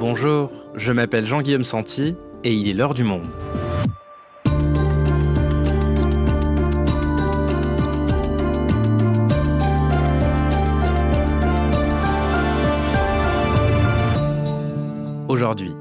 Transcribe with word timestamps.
Bonjour, 0.00 0.50
je 0.76 0.92
m'appelle 0.94 1.26
Jean-Guillaume 1.26 1.62
Santi 1.62 2.14
et 2.42 2.54
il 2.54 2.68
est 2.68 2.72
l'heure 2.72 2.94
du 2.94 3.04
monde. 3.04 3.26
Aujourd'hui, 15.28 15.72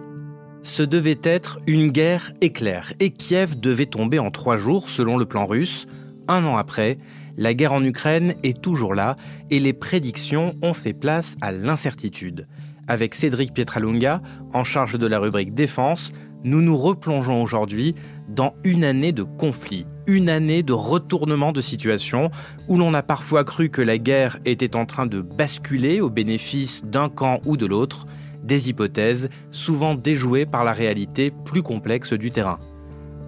ce 0.64 0.84
devait 0.84 1.22
être 1.24 1.62
une 1.66 1.88
guerre 1.88 2.34
éclair 2.42 2.92
et 3.00 3.12
Kiev 3.12 3.58
devait 3.58 3.86
tomber 3.86 4.20
en 4.20 4.32
trois 4.32 4.58
jours 4.58 4.90
selon 4.90 5.16
le 5.16 5.24
plan 5.24 5.46
russe. 5.46 5.88
Un 6.28 6.44
an 6.44 6.58
après, 6.58 6.98
la 7.38 7.54
guerre 7.54 7.72
en 7.72 7.86
Ukraine 7.86 8.36
est 8.44 8.62
toujours 8.62 8.94
là 8.94 9.16
et 9.50 9.62
les 9.62 9.72
prédictions 9.72 10.58
ont 10.62 10.74
fait 10.74 10.92
place 10.92 11.38
à 11.40 11.54
l'incertitude. 11.54 12.48
Avec 12.90 13.14
Cédric 13.14 13.54
Pietralunga, 13.54 14.20
en 14.52 14.64
charge 14.64 14.98
de 14.98 15.06
la 15.06 15.20
rubrique 15.20 15.54
Défense, 15.54 16.12
nous 16.44 16.60
nous 16.60 16.76
replongeons 16.76 17.44
aujourd'hui 17.44 17.94
dans 18.28 18.56
une 18.64 18.84
année 18.84 19.12
de 19.12 19.22
conflit, 19.22 19.86
une 20.08 20.28
année 20.28 20.64
de 20.64 20.74
retournement 20.74 21.52
de 21.52 21.62
situation, 21.62 22.32
où 22.68 22.78
l'on 22.78 22.96
a 22.96 23.04
parfois 23.04 23.44
cru 23.44 23.70
que 23.70 23.84
la 23.84 24.00
guerre 24.00 24.40
était 24.44 24.76
en 24.76 24.88
train 24.88 25.06
de 25.06 25.22
basculer 25.22 26.02
au 26.02 26.10
bénéfice 26.10 26.84
d'un 26.84 27.10
camp 27.10 27.42
ou 27.46 27.58
de 27.58 27.68
l'autre, 27.68 28.08
des 28.44 28.70
hypothèses 28.70 29.30
souvent 29.52 29.94
déjouées 29.94 30.48
par 30.48 30.64
la 30.64 30.74
réalité 30.74 31.32
plus 31.46 31.62
complexe 31.62 32.14
du 32.14 32.32
terrain. 32.32 32.58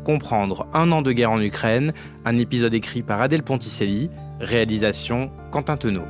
Comprendre 0.04 0.66
un 0.74 0.92
an 0.92 1.04
de 1.04 1.12
guerre 1.12 1.32
en 1.32 1.40
Ukraine, 1.40 1.94
un 2.26 2.38
épisode 2.40 2.74
écrit 2.74 3.04
par 3.04 3.22
Adèle 3.22 3.44
Ponticelli, 3.44 4.10
réalisation 4.40 5.30
Quentin 5.52 5.78
Tenot. 5.78 6.08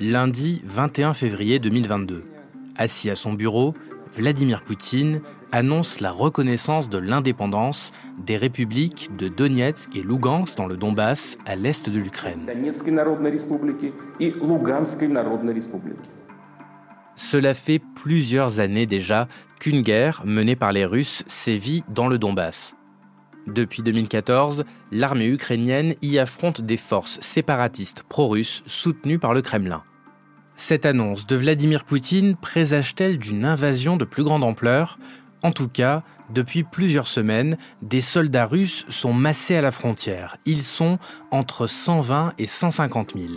Lundi 0.00 0.60
21 0.64 1.14
février 1.14 1.60
2022. 1.60 2.24
Assis 2.76 3.08
à 3.08 3.14
son 3.14 3.34
bureau, 3.34 3.72
Vladimir 4.12 4.64
Poutine 4.64 5.20
annonce 5.52 6.00
la 6.00 6.10
reconnaissance 6.10 6.88
de 6.88 6.98
l'indépendance 6.98 7.92
des 8.18 8.36
républiques 8.36 9.10
de 9.16 9.28
Donetsk 9.28 9.96
et 9.96 10.02
Lugansk 10.02 10.56
dans 10.56 10.66
le 10.66 10.76
Donbass, 10.76 11.38
à 11.46 11.54
l'est 11.54 11.88
de 11.88 11.98
l'Ukraine. 12.00 12.46
Cela 17.14 17.54
fait 17.54 17.80
plusieurs 17.94 18.58
années 18.58 18.86
déjà 18.86 19.28
qu'une 19.60 19.82
guerre 19.82 20.22
menée 20.24 20.56
par 20.56 20.72
les 20.72 20.84
Russes 20.84 21.22
sévit 21.28 21.84
dans 21.88 22.08
le 22.08 22.18
Donbass. 22.18 22.74
Depuis 23.48 23.82
2014, 23.82 24.64
l'armée 24.92 25.26
ukrainienne 25.26 25.94
y 26.02 26.18
affronte 26.18 26.60
des 26.60 26.76
forces 26.76 27.18
séparatistes 27.20 28.02
pro-russes 28.02 28.62
soutenues 28.66 29.18
par 29.18 29.32
le 29.32 29.40
Kremlin. 29.40 29.82
Cette 30.54 30.84
annonce 30.84 31.26
de 31.26 31.34
Vladimir 31.34 31.84
Poutine 31.84 32.36
présage-t-elle 32.36 33.18
d'une 33.18 33.46
invasion 33.46 33.96
de 33.96 34.04
plus 34.04 34.22
grande 34.22 34.44
ampleur? 34.44 34.98
En 35.42 35.52
tout 35.52 35.68
cas, 35.68 36.02
depuis 36.28 36.62
plusieurs 36.62 37.08
semaines, 37.08 37.56
des 37.80 38.02
soldats 38.02 38.44
russes 38.44 38.84
sont 38.90 39.14
massés 39.14 39.56
à 39.56 39.62
la 39.62 39.72
frontière. 39.72 40.36
Ils 40.44 40.64
sont 40.64 40.98
entre 41.30 41.66
120 41.66 42.34
et 42.36 42.46
150 42.46 43.14
000. 43.16 43.34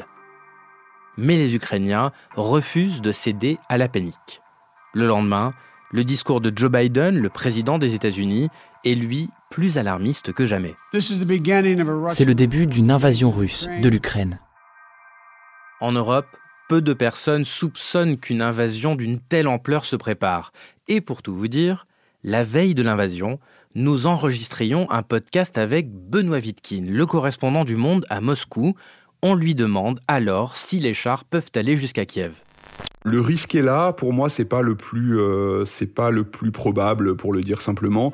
Mais 1.16 1.38
les 1.38 1.56
Ukrainiens 1.56 2.12
refusent 2.36 3.02
de 3.02 3.14
céder 3.14 3.60
à 3.70 3.78
la 3.78 3.88
panique. 3.88 4.42
Le 4.94 5.08
lendemain, 5.08 5.54
le 5.92 6.04
discours 6.04 6.42
de 6.42 6.52
Joe 6.54 6.70
Biden, 6.70 7.18
le 7.18 7.30
président 7.30 7.78
des 7.78 7.96
États-Unis, 7.96 8.50
est 8.84 8.96
lui 8.96 9.30
plus 9.52 9.78
alarmiste 9.78 10.34
que 10.34 10.48
jamais. 10.48 10.76
C'est 10.94 12.26
le 12.26 12.34
début 12.34 12.66
d'une 12.66 12.90
invasion 12.90 13.30
russe 13.30 13.68
de 13.84 13.90
l'Ukraine. 13.90 14.40
En 15.82 15.92
Europe, 15.92 16.26
peu 16.70 16.82
de 16.82 16.94
personnes 16.94 17.44
soupçonnent 17.44 18.18
qu'une 18.18 18.42
invasion 18.42 18.96
d'une 18.96 19.20
telle 19.20 19.48
ampleur 19.48 19.86
se 19.86 19.96
prépare. 19.96 20.54
Et 20.88 21.02
pour 21.02 21.22
tout 21.22 21.36
vous 21.36 21.50
dire, 21.50 21.86
la 22.24 22.44
veille 22.44 22.76
de 22.76 22.82
l'invasion, 22.82 23.40
nous 23.76 24.08
enregistrions 24.08 24.90
un 24.90 25.04
podcast 25.04 25.58
avec 25.58 25.92
Benoît 25.92 26.40
Vitkin, 26.40 26.86
le 26.88 27.06
correspondant 27.06 27.66
du 27.66 27.76
Monde 27.76 28.06
à 28.10 28.22
Moscou. 28.22 28.74
On 29.22 29.36
lui 29.36 29.54
demande 29.54 30.00
alors 30.08 30.56
si 30.56 30.80
les 30.80 30.94
chars 30.94 31.26
peuvent 31.26 31.52
aller 31.56 31.78
jusqu'à 31.78 32.06
Kiev. 32.06 32.36
Le 33.04 33.20
risque 33.20 33.56
est 33.56 33.62
là. 33.62 33.92
Pour 33.94 34.14
moi, 34.14 34.30
c'est 34.30 34.46
pas 34.46 34.62
le 34.62 34.76
plus, 34.76 35.20
euh, 35.20 35.66
c'est 35.66 35.88
pas 35.88 36.12
le 36.12 36.24
plus 36.24 36.52
probable, 36.52 37.18
pour 37.18 37.34
le 37.34 37.42
dire 37.42 37.62
simplement. 37.62 38.14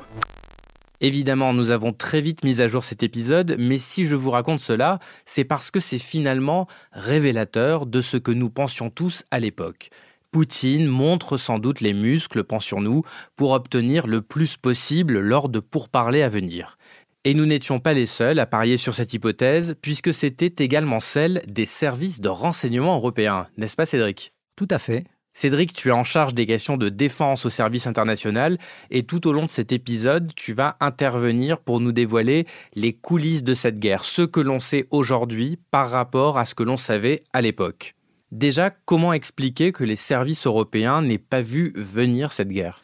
Évidemment, 1.00 1.52
nous 1.52 1.70
avons 1.70 1.92
très 1.92 2.20
vite 2.20 2.44
mis 2.44 2.60
à 2.60 2.66
jour 2.68 2.84
cet 2.84 3.02
épisode, 3.02 3.56
mais 3.58 3.78
si 3.78 4.04
je 4.04 4.16
vous 4.16 4.30
raconte 4.30 4.60
cela, 4.60 4.98
c'est 5.26 5.44
parce 5.44 5.70
que 5.70 5.80
c'est 5.80 5.98
finalement 5.98 6.66
révélateur 6.92 7.86
de 7.86 8.02
ce 8.02 8.16
que 8.16 8.32
nous 8.32 8.50
pensions 8.50 8.90
tous 8.90 9.24
à 9.30 9.38
l'époque. 9.38 9.90
Poutine 10.30 10.86
montre 10.86 11.36
sans 11.36 11.58
doute 11.58 11.80
les 11.80 11.94
muscles, 11.94 12.44
pensions-nous, 12.44 13.02
pour 13.36 13.52
obtenir 13.52 14.06
le 14.06 14.20
plus 14.20 14.56
possible 14.56 15.20
lors 15.20 15.48
de 15.48 15.60
pourparlers 15.60 16.22
à 16.22 16.28
venir. 16.28 16.76
Et 17.24 17.34
nous 17.34 17.46
n'étions 17.46 17.78
pas 17.78 17.94
les 17.94 18.06
seuls 18.06 18.38
à 18.38 18.46
parier 18.46 18.76
sur 18.76 18.94
cette 18.94 19.12
hypothèse, 19.12 19.74
puisque 19.80 20.12
c'était 20.12 20.64
également 20.64 21.00
celle 21.00 21.42
des 21.46 21.66
services 21.66 22.20
de 22.20 22.28
renseignement 22.28 22.96
européens, 22.96 23.46
n'est-ce 23.56 23.76
pas 23.76 23.86
Cédric? 23.86 24.32
Tout 24.56 24.68
à 24.70 24.78
fait. 24.78 25.04
Cédric, 25.40 25.72
tu 25.72 25.90
es 25.90 25.92
en 25.92 26.02
charge 26.02 26.34
des 26.34 26.46
questions 26.46 26.76
de 26.76 26.88
défense 26.88 27.46
au 27.46 27.48
service 27.48 27.86
international 27.86 28.58
et 28.90 29.04
tout 29.04 29.28
au 29.28 29.32
long 29.32 29.44
de 29.44 29.50
cet 29.50 29.70
épisode, 29.70 30.32
tu 30.34 30.52
vas 30.52 30.76
intervenir 30.80 31.60
pour 31.60 31.78
nous 31.78 31.92
dévoiler 31.92 32.44
les 32.74 32.92
coulisses 32.92 33.44
de 33.44 33.54
cette 33.54 33.78
guerre, 33.78 34.04
ce 34.04 34.22
que 34.22 34.40
l'on 34.40 34.58
sait 34.58 34.88
aujourd'hui 34.90 35.56
par 35.70 35.90
rapport 35.90 36.38
à 36.38 36.44
ce 36.44 36.56
que 36.56 36.64
l'on 36.64 36.76
savait 36.76 37.22
à 37.32 37.40
l'époque. 37.40 37.94
Déjà, 38.32 38.70
comment 38.84 39.12
expliquer 39.12 39.70
que 39.70 39.84
les 39.84 39.94
services 39.94 40.44
européens 40.44 41.02
n'aient 41.02 41.18
pas 41.18 41.40
vu 41.40 41.72
venir 41.76 42.32
cette 42.32 42.48
guerre? 42.48 42.80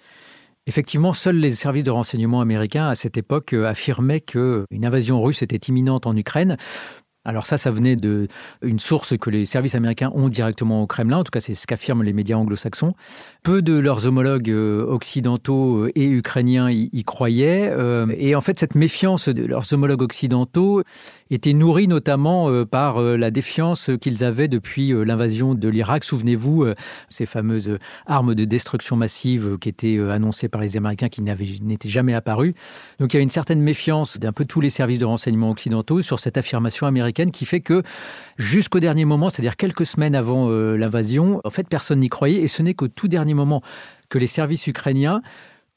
Effectivement, 0.69 1.13
seuls 1.13 1.37
les 1.37 1.51
services 1.51 1.83
de 1.83 1.91
renseignement 1.91 2.41
américains 2.41 2.89
à 2.89 2.95
cette 2.95 3.19
époque 3.19 3.53
euh, 3.53 3.67
affirmaient 3.67 4.21
qu'une 4.21 4.85
invasion 4.85 5.21
russe 5.21 5.43
était 5.43 5.57
imminente 5.57 6.07
en 6.07 6.17
Ukraine. 6.17 6.57
Alors 7.27 7.47
ça, 7.47 7.57
ça 7.57 7.71
venait 7.71 7.97
de 7.97 8.29
une 8.63 8.79
source 8.79 9.17
que 9.17 9.31
les 9.31 9.47
services 9.47 9.75
américains 9.75 10.13
ont 10.15 10.29
directement 10.29 10.83
au 10.83 10.87
Kremlin. 10.87 11.19
En 11.19 11.25
tout 11.25 11.31
cas, 11.31 11.41
c'est 11.41 11.55
ce 11.55 11.67
qu'affirment 11.67 12.03
les 12.03 12.13
médias 12.13 12.37
anglo-saxons. 12.37 12.95
Peu 13.43 13.63
de 13.63 13.79
leurs 13.79 14.07
homologues 14.07 14.51
euh, 14.51 14.85
occidentaux 14.87 15.85
euh, 15.85 15.93
et 15.95 16.07
ukrainiens 16.07 16.71
y, 16.71 17.05
croyaient. 17.05 17.71
Euh, 17.73 18.07
et 18.19 18.35
en 18.35 18.43
fait, 18.43 18.59
cette 18.59 18.75
méfiance 18.75 19.31
de 19.31 19.47
leurs 19.47 19.73
homologues 19.73 20.03
occidentaux 20.03 20.83
était 21.31 21.55
nourrie 21.55 21.89
notamment 21.89 22.65
par 22.67 23.01
la 23.01 23.31
défiance 23.31 23.91
qu'ils 24.01 24.23
avaient 24.23 24.47
depuis 24.47 24.93
l'invasion 25.05 25.55
de 25.55 25.69
l'Irak. 25.69 26.05
Souvenez-vous, 26.05 26.67
ces 27.09 27.27
fameuses 27.27 27.79
armes 28.07 28.35
de 28.35 28.45
destruction 28.45 28.95
massive 28.95 29.59
qui 29.59 29.71
étaient 29.71 29.99
annoncées 29.99 30.49
par 30.49 30.61
les 30.61 30.77
Américains 30.77 31.09
qui 31.09 31.23
n'étaient 31.23 31.89
jamais 31.89 32.15
apparues. 32.15 32.55
Donc 33.01 33.13
il 33.13 33.17
y 33.17 33.19
avait 33.19 33.25
une 33.25 33.31
certaine 33.31 33.61
méfiance 33.61 34.19
d'un 34.19 34.33
peu 34.33 34.45
tous 34.45 34.61
les 34.61 34.71
services 34.71 34.99
de 34.99 35.07
renseignement 35.07 35.51
occidentaux 35.51 36.03
sur 36.03 36.21
cette 36.21 36.37
affirmation 36.37 36.87
américaine 36.87 37.14
qui 37.15 37.47
fait 37.47 37.61
que 37.61 37.83
jusqu'au 38.37 38.81
dernier 38.81 39.05
moment, 39.05 39.31
c'est-à-dire 39.31 39.57
quelques 39.57 39.87
semaines 39.87 40.15
avant 40.15 40.49
l'invasion, 40.49 41.41
en 41.45 41.51
fait, 41.51 41.69
personne 41.69 42.01
n'y 42.01 42.09
croyait. 42.09 42.43
Et 42.43 42.49
ce 42.49 42.63
n'est 42.63 42.75
qu'au 42.75 42.89
tout 42.89 43.09
dernier 43.09 43.35
moment 43.35 43.63
que 44.09 44.19
les 44.19 44.27
services 44.27 44.67
ukrainiens 44.67 45.23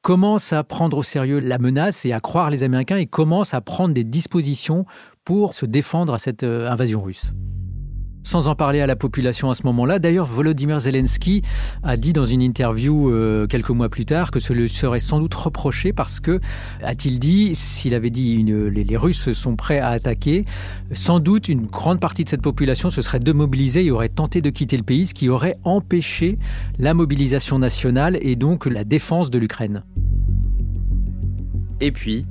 commencent 0.02 0.54
à 0.54 0.64
prendre 0.64 0.98
au 0.98 1.04
sérieux 1.04 1.40
la 1.40 1.58
menace 1.58 2.06
et 2.06 2.14
à 2.14 2.20
croire 2.20 2.50
les 2.50 2.64
Américains 2.64 2.98
et 2.98 3.08
commencent 3.08 3.54
à 3.54 3.62
prendre 3.62 3.94
des 3.94 4.04
dispositions 4.04 4.86
pour 5.26 5.54
se 5.54 5.66
défendre 5.66 6.14
à 6.14 6.20
cette 6.20 6.44
euh, 6.44 6.70
invasion 6.70 7.02
russe 7.02 7.34
sans 8.28 8.50
en 8.50 8.56
parler 8.56 8.82
à 8.82 8.88
la 8.88 8.98
population 8.98 9.50
à 9.50 9.56
ce 9.56 9.64
moment-là. 9.64 10.00
D'ailleurs, 10.00 10.26
Volodymyr 10.26 10.82
Zelensky 10.82 11.44
a 11.82 11.96
dit 11.96 12.12
dans 12.12 12.26
une 12.26 12.42
interview 12.42 13.10
euh, 13.10 13.48
quelques 13.48 13.70
mois 13.70 13.88
plus 13.88 14.04
tard 14.04 14.32
que 14.32 14.42
ce 14.42 14.52
lui 14.52 14.68
serait 14.68 15.00
sans 15.00 15.20
doute 15.20 15.34
reproché 15.34 15.94
parce 15.94 16.20
que, 16.20 16.38
a-t-il 16.84 17.20
dit, 17.20 17.56
s'il 17.56 17.96
avait 17.96 18.10
dit 18.10 18.44
les, 18.44 18.84
les, 18.84 18.98
Russes 18.98 19.32
sont 19.32 19.56
prêts 19.56 19.80
à 19.80 19.90
attaquer, 19.90 20.44
sans 20.92 21.22
doute 21.22 21.48
une 21.48 21.68
grande 21.68 22.02
partie 22.02 22.26
de 22.26 22.30
cette 22.30 22.42
population 22.42 22.90
se 22.90 23.02
serait 23.02 23.20
demobilisée 23.20 23.86
et 23.86 23.92
aurait 23.92 24.10
tenté 24.10 24.42
de 24.42 24.50
quitter 24.50 24.76
le 24.76 24.84
pays, 24.84 25.08
ce 25.08 25.14
qui 25.14 25.30
aurait 25.30 25.56
empêché 25.64 26.38
la 26.80 26.94
mobilisation 26.94 27.60
nationale 27.60 28.18
et 28.22 28.36
donc 28.36 28.66
la 28.66 28.84
défense 28.84 29.30
de 29.30 29.40
l'Ukraine. 29.40 29.84
Et 31.80 31.92
puis, 31.92 32.26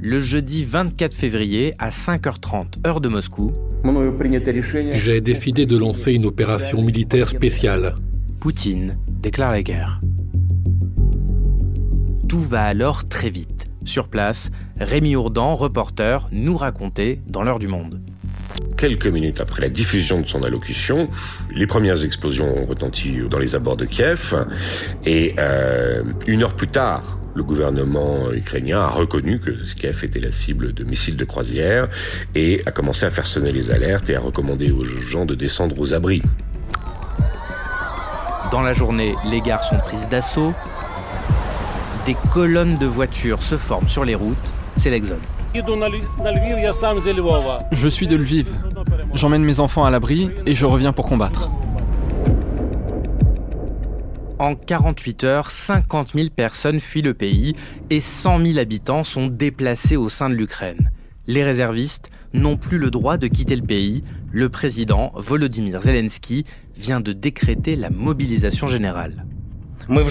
le 0.00 0.20
jeudi 0.20 0.64
24 0.64 1.14
février 1.14 1.74
à 1.78 1.90
5h30 1.90 2.86
heure 2.86 3.00
de 3.00 3.08
Moscou, 3.08 3.52
j'ai 4.92 5.20
décidé 5.20 5.66
de 5.66 5.76
lancer 5.76 6.12
une 6.12 6.26
opération 6.26 6.82
militaire 6.82 7.28
spéciale. 7.28 7.94
Poutine 8.40 8.96
déclare 9.08 9.50
la 9.50 9.62
guerre. 9.62 10.00
Tout 12.28 12.40
va 12.40 12.62
alors 12.64 13.06
très 13.08 13.30
vite. 13.30 13.68
Sur 13.84 14.08
place, 14.08 14.50
Rémi 14.78 15.16
Ourdan, 15.16 15.52
reporter, 15.52 16.28
nous 16.30 16.56
racontait 16.56 17.20
dans 17.26 17.42
l'heure 17.42 17.58
du 17.58 17.66
monde. 17.66 18.00
Quelques 18.76 19.06
minutes 19.06 19.40
après 19.40 19.62
la 19.62 19.68
diffusion 19.68 20.20
de 20.20 20.26
son 20.26 20.42
allocution, 20.42 21.08
les 21.52 21.66
premières 21.66 22.04
explosions 22.04 22.56
ont 22.56 22.66
retenti 22.66 23.18
dans 23.28 23.38
les 23.38 23.54
abords 23.54 23.76
de 23.76 23.84
Kiev. 23.84 24.46
Et 25.04 25.34
euh, 25.38 26.02
une 26.26 26.42
heure 26.42 26.54
plus 26.54 26.68
tard, 26.68 27.18
Le 27.34 27.42
gouvernement 27.42 28.30
ukrainien 28.30 28.80
a 28.80 28.88
reconnu 28.88 29.40
que 29.40 29.50
Kiev 29.74 30.04
était 30.04 30.20
la 30.20 30.32
cible 30.32 30.74
de 30.74 30.84
missiles 30.84 31.16
de 31.16 31.24
croisière 31.24 31.88
et 32.34 32.62
a 32.66 32.70
commencé 32.70 33.06
à 33.06 33.10
faire 33.10 33.26
sonner 33.26 33.52
les 33.52 33.70
alertes 33.70 34.10
et 34.10 34.16
à 34.16 34.20
recommander 34.20 34.70
aux 34.70 34.84
gens 34.84 35.24
de 35.24 35.34
descendre 35.34 35.78
aux 35.80 35.94
abris. 35.94 36.22
Dans 38.50 38.60
la 38.60 38.74
journée, 38.74 39.14
les 39.30 39.40
gares 39.40 39.64
sont 39.64 39.78
prises 39.78 40.08
d'assaut. 40.10 40.52
Des 42.04 42.16
colonnes 42.34 42.76
de 42.76 42.86
voitures 42.86 43.42
se 43.42 43.56
forment 43.56 43.88
sur 43.88 44.04
les 44.04 44.14
routes. 44.14 44.36
C'est 44.76 44.90
l'exode. 44.90 45.18
Je 47.72 47.88
suis 47.88 48.06
de 48.06 48.16
Lviv. 48.16 48.52
J'emmène 49.14 49.44
mes 49.44 49.60
enfants 49.60 49.84
à 49.86 49.90
l'abri 49.90 50.30
et 50.44 50.52
je 50.52 50.66
reviens 50.66 50.92
pour 50.92 51.06
combattre. 51.06 51.50
En 54.42 54.56
48 54.56 55.22
heures, 55.22 55.52
50 55.52 56.14
000 56.16 56.30
personnes 56.34 56.80
fuient 56.80 57.00
le 57.00 57.14
pays 57.14 57.54
et 57.90 58.00
100 58.00 58.44
000 58.44 58.58
habitants 58.58 59.04
sont 59.04 59.28
déplacés 59.28 59.96
au 59.96 60.08
sein 60.08 60.28
de 60.28 60.34
l'Ukraine. 60.34 60.90
Les 61.28 61.44
réservistes 61.44 62.10
n'ont 62.34 62.56
plus 62.56 62.78
le 62.78 62.90
droit 62.90 63.18
de 63.18 63.28
quitter 63.28 63.54
le 63.54 63.62
pays. 63.62 64.02
Le 64.32 64.48
président 64.48 65.12
Volodymyr 65.14 65.80
Zelensky 65.80 66.44
vient 66.74 67.00
de 67.00 67.12
décréter 67.12 67.76
la 67.76 67.90
mobilisation 67.90 68.66
générale. 68.66 69.24
Nous 69.88 70.10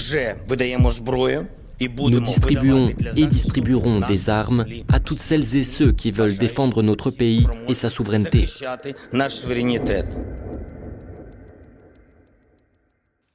distribuons 2.22 2.94
et 3.18 3.28
distribuerons 3.28 4.00
des 4.00 4.30
armes 4.30 4.66
à 4.88 5.02
toutes 5.02 5.20
celles 5.20 5.58
et 5.58 5.66
ceux 5.66 5.92
qui 5.92 6.12
veulent 6.12 6.38
défendre 6.38 6.84
notre 6.84 7.12
pays 7.12 7.48
et 7.68 7.74
sa 7.74 7.90
souveraineté. 7.90 8.46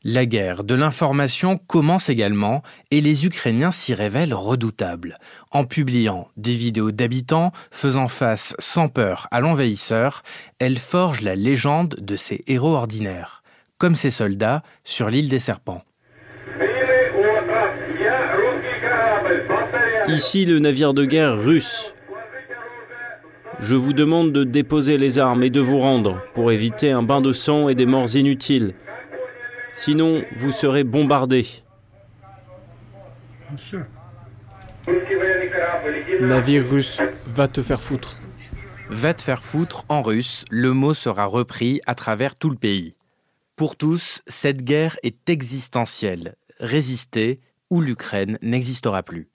La 0.09 0.25
guerre 0.25 0.63
de 0.63 0.77
l'information 0.77 1.57
commence 1.57 2.11
également 2.11 2.63
et 2.93 3.01
les 3.01 3.27
Ukrainiens 3.27 3.73
s'y 3.73 3.93
révèlent 3.93 4.35
redoutables, 4.35 5.19
en 5.51 5.65
publiant 5.65 6.29
des 6.37 6.55
vidéos 6.55 6.93
d'habitants 6.93 7.51
faisant 7.73 8.07
face 8.07 8.55
sans 8.61 8.87
peur 8.87 9.27
à 9.33 9.41
l'envahisseur, 9.41 10.23
elles 10.61 10.79
forgent 10.79 11.23
la 11.23 11.35
légende 11.35 11.97
de 11.99 12.15
ces 12.15 12.45
héros 12.47 12.77
ordinaires, 12.77 13.43
comme 13.79 13.97
ces 13.97 14.13
soldats 14.13 14.63
sur 14.85 15.11
l'île 15.11 15.29
des 15.29 15.41
Serpents. 15.41 15.83
Ici 20.07 20.45
le 20.45 20.61
navire 20.61 20.95
de 20.95 21.05
guerre 21.05 21.37
russe. 21.37 21.93
Je 23.59 23.75
vous 23.75 23.93
demande 23.93 24.31
de 24.31 24.45
déposer 24.45 24.99
les 24.99 25.19
armes 25.19 25.43
et 25.43 25.51
de 25.51 25.61
vous 25.61 25.81
rendre 25.81 26.23
pour 26.35 26.53
éviter 26.53 26.93
un 26.93 27.03
bain 27.03 27.21
de 27.21 27.33
sang 27.33 27.69
et 27.69 27.75
des 27.75 27.87
morts 27.87 28.15
inutiles. 28.15 28.75
Sinon, 29.77 30.25
vous 30.35 30.53
serez 30.53 30.85
bombardés. 30.85 31.47
Navire 36.21 36.67
russe, 36.69 37.01
va 37.27 37.47
te 37.47 37.63
faire 37.63 37.83
foutre. 37.83 38.19
Va 38.89 39.13
te 39.13 39.21
faire 39.21 39.43
foutre 39.43 39.85
en 39.91 40.03
russe, 40.03 40.45
le 40.51 40.73
mot 40.73 40.95
sera 40.95 41.27
repris 41.27 41.81
à 41.87 41.95
travers 41.95 42.37
tout 42.37 42.49
le 42.49 42.57
pays. 42.57 42.97
Pour 43.55 43.77
tous, 43.77 44.23
cette 44.27 44.63
guerre 44.63 44.97
est 45.03 45.29
existentielle. 45.29 46.37
Résister 46.59 47.41
ou 47.69 47.83
l'Ukraine 47.83 48.39
n'existera 48.41 49.03
plus. 49.03 49.29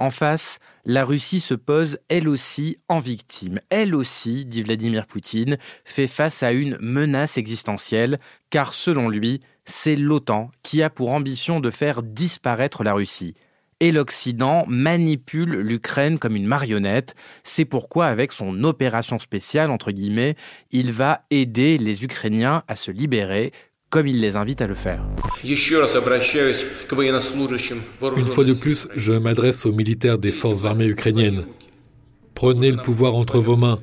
En 0.00 0.08
face, 0.08 0.60
la 0.86 1.04
Russie 1.04 1.40
se 1.40 1.52
pose 1.52 1.98
elle 2.08 2.26
aussi 2.26 2.78
en 2.88 2.98
victime. 2.98 3.60
Elle 3.68 3.94
aussi, 3.94 4.46
dit 4.46 4.62
Vladimir 4.62 5.06
Poutine, 5.06 5.58
fait 5.84 6.06
face 6.06 6.42
à 6.42 6.52
une 6.52 6.78
menace 6.80 7.36
existentielle, 7.36 8.18
car 8.48 8.72
selon 8.72 9.10
lui, 9.10 9.42
c'est 9.66 9.96
l'OTAN 9.96 10.50
qui 10.62 10.82
a 10.82 10.88
pour 10.88 11.10
ambition 11.10 11.60
de 11.60 11.70
faire 11.70 12.02
disparaître 12.02 12.82
la 12.82 12.94
Russie. 12.94 13.34
Et 13.80 13.92
l'Occident 13.92 14.64
manipule 14.68 15.56
l'Ukraine 15.56 16.18
comme 16.18 16.36
une 16.36 16.46
marionnette. 16.46 17.14
C'est 17.44 17.66
pourquoi, 17.66 18.06
avec 18.06 18.32
son 18.32 18.64
opération 18.64 19.18
spéciale, 19.18 19.70
entre 19.70 19.90
guillemets, 19.90 20.34
il 20.70 20.92
va 20.92 21.24
aider 21.30 21.76
les 21.76 22.04
Ukrainiens 22.04 22.62
à 22.68 22.76
se 22.76 22.90
libérer, 22.90 23.52
comme 23.90 24.06
il 24.06 24.20
les 24.20 24.36
invite 24.36 24.62
à 24.62 24.68
le 24.68 24.74
faire. 24.74 25.02
Une 25.44 25.56
fois 28.26 28.44
de 28.44 28.54
plus, 28.54 28.88
je 28.96 29.12
m'adresse 29.12 29.66
aux 29.66 29.72
militaires 29.72 30.18
des 30.18 30.32
forces 30.32 30.64
armées 30.64 30.86
ukrainiennes. 30.86 31.44
Prenez 32.34 32.70
le 32.70 32.78
pouvoir 32.78 33.16
entre 33.16 33.38
vos 33.38 33.56
mains. 33.56 33.80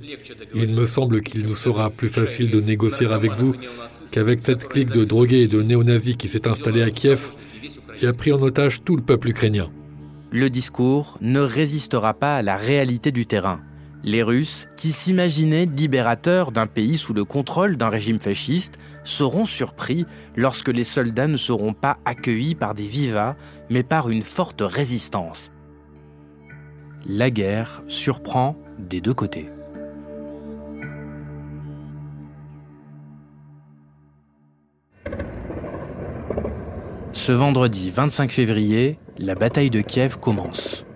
Il 0.56 0.70
me 0.70 0.86
semble 0.86 1.22
qu'il 1.22 1.46
nous 1.46 1.56
sera 1.56 1.90
plus 1.90 2.10
facile 2.10 2.50
de 2.50 2.60
négocier 2.62 3.06
avec 3.06 3.34
vous 3.34 3.54
qu'avec 4.12 4.42
cette 4.42 4.68
clique 4.68 4.90
de 4.90 5.04
drogués 5.04 5.42
et 5.42 5.48
de 5.48 5.62
néo-nazis 5.62 6.16
qui 6.16 6.30
s'est 6.30 6.48
installée 6.48 6.82
à 6.82 6.90
Kiev 6.90 7.32
et 8.02 8.08
a 8.08 8.14
pris 8.14 8.32
en 8.32 8.42
otage 8.42 8.82
tout 8.84 8.96
le 8.96 9.04
peuple 9.04 9.30
ukrainien. 9.30 9.70
Le 10.32 10.50
discours 10.50 11.18
ne 11.22 11.40
résistera 11.40 12.14
pas 12.14 12.38
à 12.38 12.42
la 12.42 12.56
réalité 12.56 13.12
du 13.12 13.26
terrain. 13.26 13.62
Les 14.04 14.24
Russes, 14.24 14.68
qui 14.78 14.92
s'imaginaient 14.92 15.66
libérateurs 15.66 16.52
d'un 16.52 16.68
pays 16.68 16.98
sous 16.98 17.14
le 17.14 17.26
contrôle 17.26 17.78
d'un 17.78 17.90
régime 17.90 18.20
fasciste, 18.20 18.78
seront 19.04 19.46
surpris 19.46 20.06
lorsque 20.36 20.70
les 20.70 20.84
soldats 20.84 21.28
ne 21.28 21.38
seront 21.38 21.74
pas 21.74 21.98
accueillis 22.06 22.56
par 22.56 22.74
des 22.74 22.86
vivats, 22.86 23.36
mais 23.70 23.84
par 23.84 24.10
une 24.10 24.22
forte 24.22 24.62
résistance. 24.62 25.52
La 27.06 27.32
guerre 27.32 27.84
surprend 27.88 28.56
des 28.80 29.02
deux 29.02 29.14
côtés. 29.14 29.50
Ce 37.14 37.32
vendredi 37.32 37.90
25 37.90 38.32
février, 38.32 39.00
la 39.18 39.36
bataille 39.36 39.72
de 39.72 39.82
Kiev 39.82 40.18
commence 40.20 40.87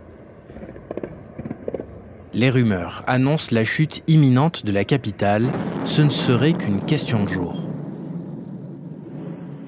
les 2.34 2.50
rumeurs 2.50 3.04
annoncent 3.08 3.54
la 3.54 3.66
chute 3.66 4.04
imminente 4.08 4.66
de 4.66 4.72
la 4.72 4.84
capitale, 4.84 5.52
ce 5.86 6.02
ne 6.02 6.10
serait 6.10 6.54
qu'une 6.54 6.84
question 6.84 7.24
de 7.24 7.30
jour. 7.30 7.62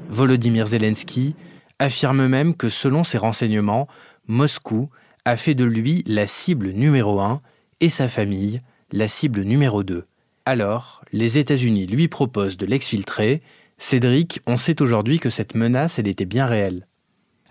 Volodymyr 0.10 0.68
Zelensky 0.68 1.36
affirme 1.80 2.28
même 2.28 2.56
que 2.56 2.70
selon 2.70 3.04
ses 3.04 3.18
renseignements, 3.18 3.88
Moscou 4.28 4.90
a 5.26 5.36
fait 5.38 5.56
de 5.56 5.66
lui 5.66 6.04
la 6.08 6.28
cible 6.28 6.70
numéro 6.70 7.20
1 7.20 7.42
et 7.82 7.90
sa 7.90 8.08
famille 8.08 8.62
la 8.92 9.08
cible 9.08 9.42
numéro 9.42 9.84
2. 9.84 10.06
Alors, 10.46 11.04
les 11.12 11.38
États-Unis 11.38 11.88
lui 11.88 12.08
proposent 12.08 12.58
de 12.58 12.66
l'exfiltrer. 12.66 13.42
Cédric, 13.78 14.42
on 14.46 14.56
sait 14.56 14.82
aujourd'hui 14.82 15.20
que 15.20 15.30
cette 15.30 15.56
menace, 15.56 16.00
était 16.00 16.26
bien 16.26 16.46
réelle. 16.46 16.86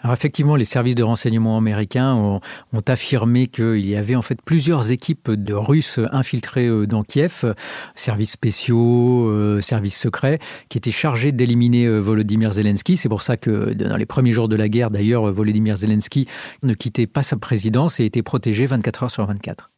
Alors 0.03 0.15
effectivement, 0.15 0.57
les 0.57 0.65
services 0.65 0.97
de 0.97 1.05
renseignement 1.05 1.57
américains 1.57 2.15
ont, 2.15 2.41
affirmé 2.89 3.47
qu'il 3.47 3.87
y 3.87 3.95
avait 3.95 4.17
en 4.17 4.23
fait 4.23 4.43
plusieurs 4.43 4.91
équipes 4.91 5.31
de 5.31 5.55
Russes 5.55 6.01
infiltrées 6.11 6.67
euh, 6.67 6.87
dans 6.89 7.05
Kiev, 7.05 7.55
services 7.95 8.33
spéciaux, 8.33 9.29
euh, 9.29 9.61
services 9.61 9.97
secrets, 9.97 10.41
qui 10.69 10.79
étaient 10.79 10.91
chargés 10.91 11.31
d'éliminer 11.31 11.85
euh, 11.85 12.01
Volodymyr 12.01 12.51
Zelensky. 12.51 12.97
C'est 12.97 13.09
pour 13.09 13.23
ça 13.23 13.37
que 13.37 13.73
dans 13.73 13.97
les 13.97 14.07
premiers 14.07 14.33
jours 14.33 14.49
de 14.49 14.57
la 14.57 14.69
guerre, 14.69 14.91
d'ailleurs, 14.91 15.31
Volodymyr 15.31 15.77
Zelensky 15.77 16.27
ne 16.65 16.75
quittait 16.75 17.07
pas 17.07 17.23
sa 17.23 17.37
présidence 17.37 18.01
et 18.01 18.05
était 18.05 18.23
protégé 18.23 18.67
24 18.67 19.05
heures 19.05 19.11
sur 19.13 19.25
24. 19.25 19.69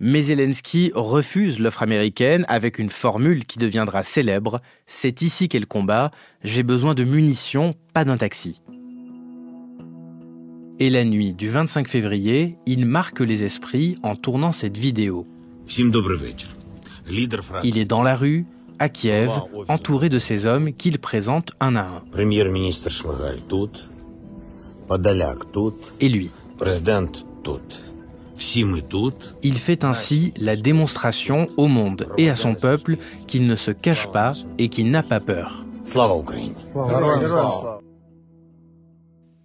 Mais 0.00 0.22
Zelensky 0.22 0.90
refuse 0.96 1.60
l'offre 1.60 1.82
américaine 1.82 2.44
avec 2.48 2.80
une 2.80 2.90
formule 2.90 3.44
qui 3.44 3.60
deviendra 3.60 4.02
célèbre 4.02 4.60
C'est 4.86 5.22
ici 5.22 5.48
qu'est 5.48 5.60
le 5.60 5.66
combat, 5.66 6.10
j'ai 6.42 6.64
besoin 6.64 6.94
de 6.94 7.04
munitions, 7.04 7.74
pas 7.94 8.04
d'un 8.04 8.16
taxi. 8.16 8.60
Et 10.82 10.88
la 10.88 11.04
nuit 11.04 11.34
du 11.34 11.48
25 11.48 11.86
février, 11.88 12.56
il 12.64 12.86
marque 12.86 13.20
les 13.20 13.44
esprits 13.44 13.98
en 14.02 14.16
tournant 14.16 14.50
cette 14.50 14.78
vidéo. 14.78 15.26
Il 17.62 17.76
est 17.76 17.84
dans 17.84 18.02
la 18.02 18.16
rue, 18.16 18.46
à 18.78 18.88
Kiev, 18.88 19.30
entouré 19.68 20.08
de 20.08 20.18
ses 20.18 20.46
hommes 20.46 20.72
qu'il 20.72 20.98
présente 20.98 21.52
un 21.60 21.76
à 21.76 21.82
un. 21.82 22.02
Et 26.00 26.08
lui. 26.08 26.30
Il 29.42 29.54
fait 29.58 29.84
ainsi 29.84 30.32
la 30.38 30.56
démonstration 30.56 31.48
au 31.58 31.68
monde 31.68 32.08
et 32.16 32.30
à 32.30 32.34
son 32.34 32.54
peuple 32.54 32.96
qu'il 33.26 33.46
ne 33.46 33.56
se 33.56 33.70
cache 33.70 34.10
pas 34.10 34.32
et 34.56 34.68
qu'il 34.68 34.90
n'a 34.90 35.02
pas 35.02 35.20
peur. 35.20 35.66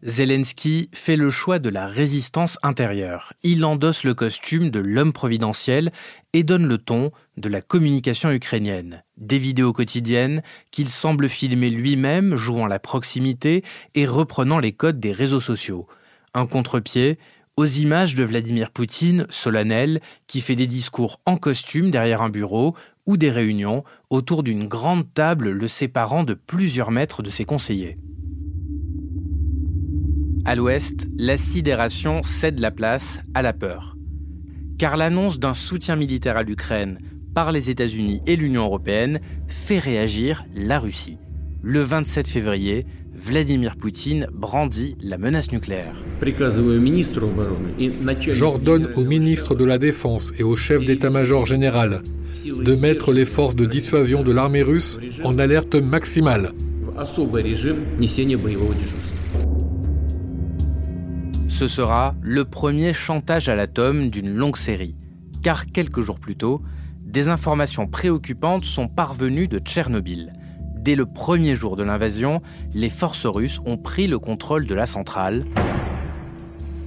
Zelensky 0.08 0.90
fait 0.94 1.16
le 1.16 1.32
choix 1.32 1.58
de 1.58 1.70
la 1.70 1.88
résistance 1.88 2.60
intérieure. 2.62 3.34
Il 3.42 3.66
endosse 3.66 4.04
le 4.04 4.14
costume 4.14 4.70
de 4.70 4.80
l'homme 4.80 5.14
providentiel 5.14 5.90
et 6.34 6.44
donne 6.44 6.68
le 6.68 6.78
ton 6.78 7.10
de 7.38 7.50
la 7.50 7.64
communication 7.64 8.30
ukrainienne. 8.30 9.04
Des 9.18 9.40
vidéos 9.40 9.74
quotidiennes 9.74 10.44
qu'il 10.70 10.90
semble 10.90 11.28
filmer 11.28 11.72
lui-même, 11.72 12.36
jouant 12.36 12.68
la 12.68 12.78
proximité 12.78 13.64
et 13.96 14.06
reprenant 14.06 14.60
les 14.60 14.74
codes 14.74 15.00
des 15.00 15.12
réseaux 15.12 15.42
sociaux. 15.42 15.88
Un 16.36 16.46
contre-pied 16.46 17.18
aux 17.58 17.66
images 17.66 18.14
de 18.14 18.24
Vladimir 18.24 18.70
Poutine, 18.70 19.26
solennel, 19.32 20.02
qui 20.28 20.42
fait 20.42 20.56
des 20.56 20.68
discours 20.68 21.20
en 21.26 21.38
costume 21.38 21.90
derrière 21.90 22.22
un 22.22 22.30
bureau 22.30 22.76
ou 23.08 23.18
des 23.18 23.32
réunions 23.32 23.84
autour 24.12 24.44
d'une 24.44 24.68
grande 24.68 25.12
table 25.16 25.50
le 25.50 25.68
séparant 25.68 26.24
de 26.24 26.36
plusieurs 26.36 26.92
mètres 26.92 27.24
de 27.24 27.32
ses 27.32 27.46
conseillers. 27.46 27.98
À 30.48 30.54
l'ouest, 30.54 31.08
la 31.18 31.38
sidération 31.38 32.22
cède 32.22 32.60
la 32.60 32.70
place 32.70 33.20
à 33.34 33.42
la 33.42 33.52
peur. 33.52 33.98
Car 34.78 34.96
l'annonce 34.96 35.40
d'un 35.40 35.56
soutien 35.56 35.96
militaire 35.96 36.38
à 36.38 36.44
l'Ukraine 36.44 37.00
par 37.34 37.52
les 37.52 37.72
États-Unis 37.72 38.22
et 38.28 38.36
l'Union 38.36 38.66
européenne 38.66 39.20
fait 39.48 39.80
réagir 39.80 40.46
la 40.54 40.78
Russie. 40.78 41.18
Le 41.64 41.80
27 41.80 42.28
février, 42.28 42.86
Vladimir 43.16 43.76
Poutine 43.76 44.28
brandit 44.32 44.96
la 45.02 45.18
menace 45.18 45.52
nucléaire. 45.52 45.96
J'ordonne 48.34 48.90
au 48.96 49.04
ministre 49.04 49.56
de 49.56 49.66
la 49.66 49.80
Défense 49.80 50.32
et 50.38 50.44
au 50.44 50.56
chef 50.56 50.86
d'état-major 50.86 51.48
général 51.48 52.04
de 52.46 52.76
mettre 52.76 53.14
les 53.14 53.26
forces 53.26 53.56
de 53.56 53.66
dissuasion 53.66 54.22
de 54.22 54.32
l'armée 54.32 54.62
russe 54.62 55.00
en 55.24 55.40
alerte 55.40 55.74
maximale. 55.74 56.52
Ce 61.58 61.70
sera 61.70 62.16
le 62.22 62.44
premier 62.44 62.92
chantage 62.92 63.48
à 63.48 63.56
l'atome 63.56 64.10
d'une 64.10 64.30
longue 64.30 64.58
série, 64.58 64.98
car 65.42 65.66
quelques 65.68 66.02
jours 66.02 66.20
plus 66.20 66.36
tôt, 66.36 66.62
des 67.00 67.30
informations 67.30 67.88
préoccupantes 67.88 68.66
sont 68.66 68.90
parvenues 68.90 69.48
de 69.48 69.60
Tchernobyl. 69.60 70.34
Dès 70.76 70.96
le 70.96 71.06
premier 71.06 71.56
jour 71.56 71.78
de 71.78 71.84
l'invasion, 71.84 72.42
les 72.74 72.90
forces 72.90 73.26
russes 73.26 73.62
ont 73.66 73.78
pris 73.78 74.08
le 74.08 74.20
contrôle 74.20 74.66
de 74.66 74.76
la 74.76 74.86
centrale, 74.86 75.46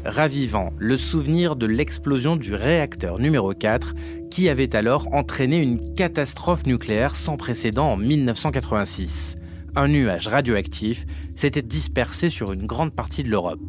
ravivant 0.04 0.74
le 0.76 0.98
souvenir 0.98 1.56
de 1.56 1.64
l'explosion 1.64 2.36
du 2.36 2.54
réacteur 2.54 3.18
numéro 3.18 3.54
4 3.54 3.94
qui 4.30 4.50
avait 4.50 4.76
alors 4.76 5.08
entraîné 5.14 5.56
une 5.56 5.94
catastrophe 5.94 6.66
nucléaire 6.66 7.16
sans 7.16 7.38
précédent 7.38 7.92
en 7.92 7.96
1986. 7.96 9.38
Un 9.76 9.88
nuage 9.88 10.28
radioactif 10.28 11.06
s'était 11.36 11.62
dispersé 11.62 12.28
sur 12.28 12.52
une 12.52 12.66
grande 12.66 12.92
partie 12.92 13.22
de 13.22 13.30
l'Europe. 13.30 13.60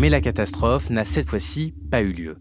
Mais 0.00 0.08
la 0.08 0.22
catastrophe 0.22 0.88
n'a 0.88 1.04
cette 1.04 1.28
fois-ci 1.28 1.74
pas 1.90 2.00
eu 2.00 2.12
lieu. 2.12 2.38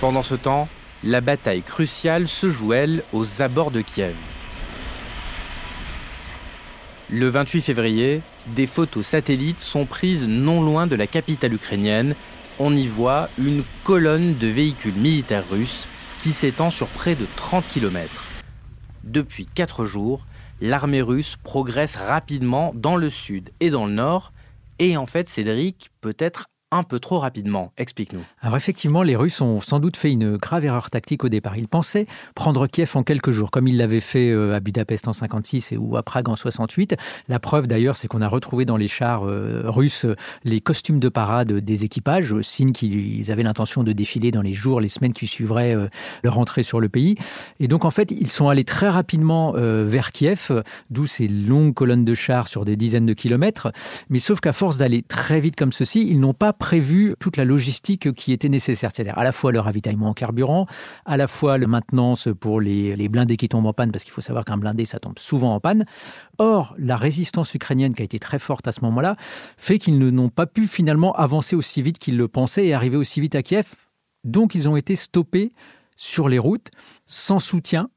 Pendant 0.00 0.24
ce 0.24 0.34
temps, 0.34 0.68
la 1.04 1.20
bataille 1.20 1.62
cruciale 1.62 2.26
se 2.26 2.50
joue, 2.50 2.72
elle, 2.72 3.04
aux 3.12 3.40
abords 3.40 3.70
de 3.70 3.82
Kiev. 3.82 4.16
Le 7.08 7.28
28 7.28 7.62
février, 7.62 8.22
des 8.48 8.66
photos 8.66 9.06
satellites 9.06 9.60
sont 9.60 9.86
prises 9.86 10.26
non 10.26 10.60
loin 10.60 10.88
de 10.88 10.96
la 10.96 11.06
capitale 11.06 11.54
ukrainienne. 11.54 12.16
On 12.58 12.74
y 12.74 12.88
voit 12.88 13.28
une 13.38 13.62
colonne 13.84 14.36
de 14.38 14.48
véhicules 14.48 14.96
militaires 14.96 15.48
russes 15.48 15.88
qui 16.18 16.32
s'étend 16.32 16.70
sur 16.70 16.88
près 16.88 17.14
de 17.14 17.26
30 17.36 17.64
km. 17.68 18.24
Depuis 19.04 19.46
4 19.46 19.84
jours, 19.84 20.26
l'armée 20.62 21.02
russe 21.02 21.36
progresse 21.42 21.96
rapidement 21.96 22.72
dans 22.74 22.96
le 22.96 23.10
sud 23.10 23.50
et 23.58 23.68
dans 23.68 23.84
le 23.84 23.92
nord. 23.92 24.32
Et 24.78 24.96
en 24.96 25.06
fait, 25.06 25.28
Cédric, 25.28 25.90
peut-être 26.00 26.46
un 26.72 26.82
peu 26.82 26.98
trop 26.98 27.18
rapidement. 27.18 27.72
Explique-nous. 27.76 28.24
Alors 28.40 28.56
effectivement, 28.56 29.02
les 29.02 29.14
Russes 29.14 29.40
ont 29.42 29.60
sans 29.60 29.78
doute 29.78 29.96
fait 29.96 30.10
une 30.10 30.38
grave 30.38 30.64
erreur 30.64 30.90
tactique 30.90 31.22
au 31.22 31.28
départ. 31.28 31.56
Ils 31.56 31.68
pensaient 31.68 32.06
prendre 32.34 32.66
Kiev 32.66 32.90
en 32.94 33.02
quelques 33.02 33.30
jours, 33.30 33.50
comme 33.50 33.68
ils 33.68 33.76
l'avaient 33.76 34.00
fait 34.00 34.30
euh, 34.30 34.56
à 34.56 34.60
Budapest 34.60 35.06
en 35.06 35.12
56 35.12 35.72
et 35.72 35.76
ou 35.76 35.96
à 35.96 36.02
Prague 36.02 36.30
en 36.30 36.36
68. 36.36 36.96
La 37.28 37.38
preuve 37.38 37.66
d'ailleurs, 37.66 37.96
c'est 37.96 38.08
qu'on 38.08 38.22
a 38.22 38.28
retrouvé 38.28 38.64
dans 38.64 38.78
les 38.78 38.88
chars 38.88 39.28
euh, 39.28 39.62
russes 39.66 40.06
les 40.44 40.60
costumes 40.62 40.98
de 40.98 41.10
parade 41.10 41.52
des 41.52 41.84
équipages, 41.84 42.34
signe 42.40 42.72
qu'ils 42.72 43.30
avaient 43.30 43.42
l'intention 43.42 43.84
de 43.84 43.92
défiler 43.92 44.30
dans 44.30 44.42
les 44.42 44.54
jours, 44.54 44.80
les 44.80 44.88
semaines 44.88 45.12
qui 45.12 45.26
suivraient 45.26 45.76
euh, 45.76 45.88
leur 46.24 46.38
entrée 46.38 46.62
sur 46.62 46.80
le 46.80 46.88
pays. 46.88 47.16
Et 47.60 47.68
donc 47.68 47.84
en 47.84 47.90
fait, 47.90 48.10
ils 48.10 48.28
sont 48.28 48.48
allés 48.48 48.64
très 48.64 48.88
rapidement 48.88 49.52
vers 49.52 50.12
Kiev, 50.12 50.62
d'où 50.90 51.06
ces 51.06 51.28
longues 51.28 51.74
colonnes 51.74 52.04
de 52.04 52.14
chars 52.14 52.48
sur 52.48 52.64
des 52.64 52.76
dizaines 52.76 53.06
de 53.06 53.12
kilomètres. 53.12 53.72
Mais 54.08 54.18
sauf 54.18 54.40
qu'à 54.40 54.52
force 54.52 54.78
d'aller 54.78 55.02
très 55.02 55.40
vite 55.40 55.56
comme 55.56 55.72
ceci, 55.72 56.06
ils 56.08 56.18
n'ont 56.18 56.34
pas 56.34 56.52
prévu 56.62 57.16
toute 57.18 57.36
la 57.36 57.44
logistique 57.44 58.12
qui 58.12 58.32
était 58.32 58.48
nécessaire, 58.48 58.92
c'est-à-dire 58.94 59.18
à 59.18 59.24
la 59.24 59.32
fois 59.32 59.50
le 59.50 59.58
ravitaillement 59.58 60.10
en 60.10 60.14
carburant, 60.14 60.66
à 61.04 61.16
la 61.16 61.26
fois 61.26 61.58
la 61.58 61.66
maintenance 61.66 62.28
pour 62.38 62.60
les, 62.60 62.94
les 62.94 63.08
blindés 63.08 63.36
qui 63.36 63.48
tombent 63.48 63.66
en 63.66 63.72
panne, 63.72 63.90
parce 63.90 64.04
qu'il 64.04 64.12
faut 64.12 64.20
savoir 64.20 64.44
qu'un 64.44 64.58
blindé, 64.58 64.84
ça 64.84 65.00
tombe 65.00 65.18
souvent 65.18 65.56
en 65.56 65.58
panne. 65.58 65.84
Or, 66.38 66.76
la 66.78 66.94
résistance 66.94 67.52
ukrainienne, 67.54 67.96
qui 67.96 68.02
a 68.02 68.04
été 68.04 68.20
très 68.20 68.38
forte 68.38 68.68
à 68.68 68.72
ce 68.72 68.80
moment-là, 68.82 69.16
fait 69.56 69.80
qu'ils 69.80 69.98
n'ont 69.98 70.28
pas 70.28 70.46
pu 70.46 70.68
finalement 70.68 71.12
avancer 71.14 71.56
aussi 71.56 71.82
vite 71.82 71.98
qu'ils 71.98 72.16
le 72.16 72.28
pensaient 72.28 72.66
et 72.66 72.74
arriver 72.74 72.96
aussi 72.96 73.20
vite 73.20 73.34
à 73.34 73.42
Kiev. 73.42 73.66
Donc, 74.22 74.54
ils 74.54 74.68
ont 74.68 74.76
été 74.76 74.94
stoppés 74.94 75.50
sur 75.96 76.28
les 76.28 76.38
routes, 76.38 76.70
sans 77.06 77.40
soutien, 77.40 77.88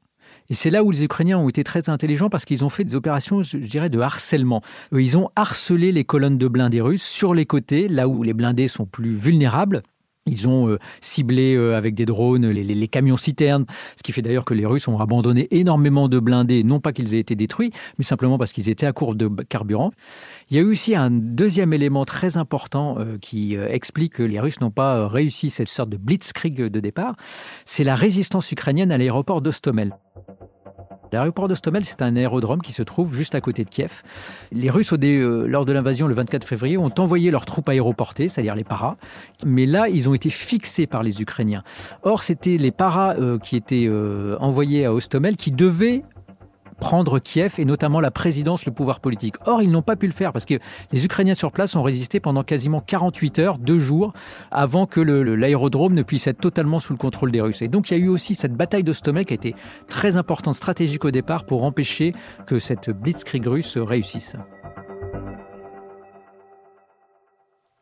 et 0.50 0.54
c'est 0.54 0.70
là 0.70 0.84
où 0.84 0.90
les 0.90 1.04
Ukrainiens 1.04 1.38
ont 1.38 1.48
été 1.48 1.64
très 1.64 1.88
intelligents 1.88 2.28
parce 2.28 2.44
qu'ils 2.44 2.64
ont 2.64 2.68
fait 2.68 2.84
des 2.84 2.94
opérations, 2.94 3.42
je 3.42 3.58
dirais, 3.58 3.90
de 3.90 4.00
harcèlement. 4.00 4.62
Ils 4.92 5.18
ont 5.18 5.30
harcelé 5.36 5.92
les 5.92 6.04
colonnes 6.04 6.38
de 6.38 6.48
blindés 6.48 6.80
russes 6.80 7.02
sur 7.02 7.34
les 7.34 7.46
côtés, 7.46 7.88
là 7.88 8.08
où 8.08 8.22
les 8.22 8.34
blindés 8.34 8.68
sont 8.68 8.86
plus 8.86 9.14
vulnérables. 9.14 9.82
Ils 10.26 10.48
ont 10.48 10.68
euh, 10.68 10.78
ciblé 11.00 11.54
euh, 11.54 11.76
avec 11.76 11.94
des 11.94 12.04
drones 12.04 12.48
les, 12.50 12.88
camions 12.88 13.16
citernes, 13.16 13.64
ce 13.96 14.02
qui 14.02 14.12
fait 14.12 14.22
d'ailleurs 14.22 14.44
que 14.44 14.54
les 14.54 14.66
Russes 14.66 14.88
ont 14.88 14.98
abandonné 14.98 15.48
énormément 15.50 16.08
de 16.08 16.18
blindés, 16.18 16.64
non 16.64 16.80
pas 16.80 16.92
qu'ils 16.92 17.14
aient 17.14 17.20
été 17.20 17.34
détruits, 17.34 17.70
mais 17.98 18.04
simplement 18.04 18.38
parce 18.38 18.52
qu'ils 18.52 18.68
étaient 18.68 18.86
à 18.86 18.92
court 18.92 19.14
de 19.14 19.28
carburant. 19.48 19.92
Il 20.50 20.56
y 20.56 20.58
a 20.58 20.62
eu 20.62 20.70
aussi 20.70 20.94
un 20.94 21.10
deuxième 21.10 21.72
élément 21.72 22.04
très 22.04 22.36
important 22.36 22.96
euh, 22.98 23.18
qui 23.20 23.54
explique 23.54 24.14
que 24.14 24.22
les 24.22 24.40
Russes 24.40 24.60
n'ont 24.60 24.70
pas 24.70 25.08
réussi 25.08 25.50
cette 25.50 25.68
sorte 25.68 25.90
de 25.90 25.96
blitzkrieg 25.96 26.56
de 26.56 26.80
départ, 26.80 27.16
c'est 27.64 27.84
la 27.84 27.94
résistance 27.94 28.50
ukrainienne 28.52 28.92
à 28.92 28.98
l'aéroport 28.98 29.40
d'Ostomel. 29.40 29.96
L'aéroport 31.12 31.48
de 31.48 31.54
Stomel, 31.54 31.84
c'est 31.84 32.02
un 32.02 32.16
aérodrome 32.16 32.60
qui 32.60 32.72
se 32.72 32.82
trouve 32.82 33.14
juste 33.14 33.34
à 33.34 33.40
côté 33.40 33.64
de 33.64 33.70
Kiev. 33.70 34.02
Les 34.52 34.70
Russes, 34.70 34.92
euh, 34.92 35.46
lors 35.46 35.64
de 35.64 35.72
l'invasion 35.72 36.06
le 36.06 36.14
24 36.14 36.44
février, 36.44 36.76
ont 36.76 36.92
envoyé 36.98 37.30
leurs 37.30 37.44
troupes 37.44 37.68
aéroportées, 37.68 38.28
c'est-à-dire 38.28 38.54
les 38.54 38.64
paras. 38.64 38.96
Mais 39.44 39.66
là, 39.66 39.88
ils 39.88 40.08
ont 40.08 40.14
été 40.14 40.30
fixés 40.30 40.86
par 40.86 41.02
les 41.02 41.22
Ukrainiens. 41.22 41.62
Or, 42.02 42.22
c'était 42.22 42.56
les 42.56 42.72
paras 42.72 43.14
euh, 43.16 43.38
qui 43.38 43.56
étaient 43.56 43.86
euh, 43.86 44.36
envoyés 44.40 44.84
à 44.84 44.92
Ostomel 44.92 45.36
qui 45.36 45.52
devaient 45.52 46.02
prendre 46.78 47.18
Kiev 47.18 47.54
et 47.58 47.64
notamment 47.64 48.00
la 48.00 48.10
présidence, 48.10 48.66
le 48.66 48.72
pouvoir 48.72 49.00
politique. 49.00 49.36
Or, 49.46 49.62
ils 49.62 49.70
n'ont 49.70 49.82
pas 49.82 49.96
pu 49.96 50.06
le 50.06 50.12
faire 50.12 50.32
parce 50.32 50.44
que 50.44 50.58
les 50.92 51.04
Ukrainiens 51.04 51.34
sur 51.34 51.52
place 51.52 51.76
ont 51.76 51.82
résisté 51.82 52.20
pendant 52.20 52.42
quasiment 52.42 52.80
48 52.80 53.38
heures, 53.38 53.58
deux 53.58 53.78
jours, 53.78 54.12
avant 54.50 54.86
que 54.86 55.00
l'aérodrome 55.00 55.94
ne 55.94 56.02
puisse 56.02 56.26
être 56.26 56.40
totalement 56.40 56.78
sous 56.78 56.92
le 56.92 56.98
contrôle 56.98 57.30
des 57.30 57.40
Russes. 57.40 57.62
Et 57.62 57.68
donc, 57.68 57.90
il 57.90 57.98
y 57.98 58.00
a 58.00 58.04
eu 58.04 58.08
aussi 58.08 58.34
cette 58.34 58.54
bataille 58.54 58.84
d'Ostomel 58.84 59.24
qui 59.24 59.32
a 59.32 59.36
été 59.36 59.54
très 59.88 60.16
importante, 60.16 60.54
stratégique 60.54 61.04
au 61.04 61.10
départ, 61.10 61.44
pour 61.44 61.64
empêcher 61.64 62.14
que 62.46 62.58
cette 62.58 62.90
blitzkrieg 62.90 63.46
russe 63.46 63.78
réussisse. 63.78 64.36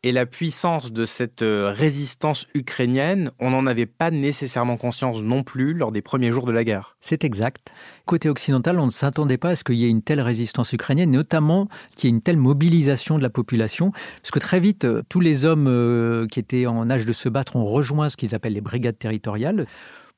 Et 0.05 0.11
la 0.11 0.27
puissance 0.27 0.93
de 0.93 1.03
cette 1.03 1.41
euh, 1.41 1.73
résistance 1.75 2.45
ukrainienne, 2.53 3.31
on 3.39 3.49
n'en 3.49 3.65
avait 3.65 3.87
pas 3.87 4.11
nécessairement 4.11 4.77
conscience 4.77 5.23
non 5.23 5.41
plus 5.41 5.73
lors 5.73 5.91
des 5.91 6.03
premiers 6.03 6.31
jours 6.31 6.45
de 6.45 6.51
la 6.51 6.63
guerre. 6.63 6.95
C'est 6.99 7.23
exact. 7.23 7.73
Côté 8.05 8.29
occidental, 8.29 8.79
on 8.79 8.85
ne 8.85 8.91
s'attendait 8.91 9.39
pas 9.39 9.49
à 9.49 9.55
ce 9.55 9.63
qu'il 9.63 9.77
y 9.77 9.85
ait 9.85 9.89
une 9.89 10.03
telle 10.03 10.21
résistance 10.21 10.73
ukrainienne, 10.73 11.09
notamment 11.09 11.67
qu'il 11.95 12.07
y 12.07 12.13
ait 12.13 12.15
une 12.15 12.21
telle 12.21 12.37
mobilisation 12.37 13.17
de 13.17 13.23
la 13.23 13.31
population, 13.31 13.91
parce 14.21 14.29
que 14.31 14.37
très 14.37 14.59
vite, 14.59 14.85
euh, 14.85 15.01
tous 15.09 15.21
les 15.21 15.43
hommes 15.43 15.65
euh, 15.67 16.27
qui 16.27 16.39
étaient 16.39 16.67
en 16.67 16.87
âge 16.91 17.07
de 17.07 17.13
se 17.13 17.27
battre 17.27 17.55
ont 17.55 17.65
rejoint 17.65 18.07
ce 18.07 18.15
qu'ils 18.15 18.35
appellent 18.35 18.53
les 18.53 18.61
brigades 18.61 18.99
territoriales 18.99 19.65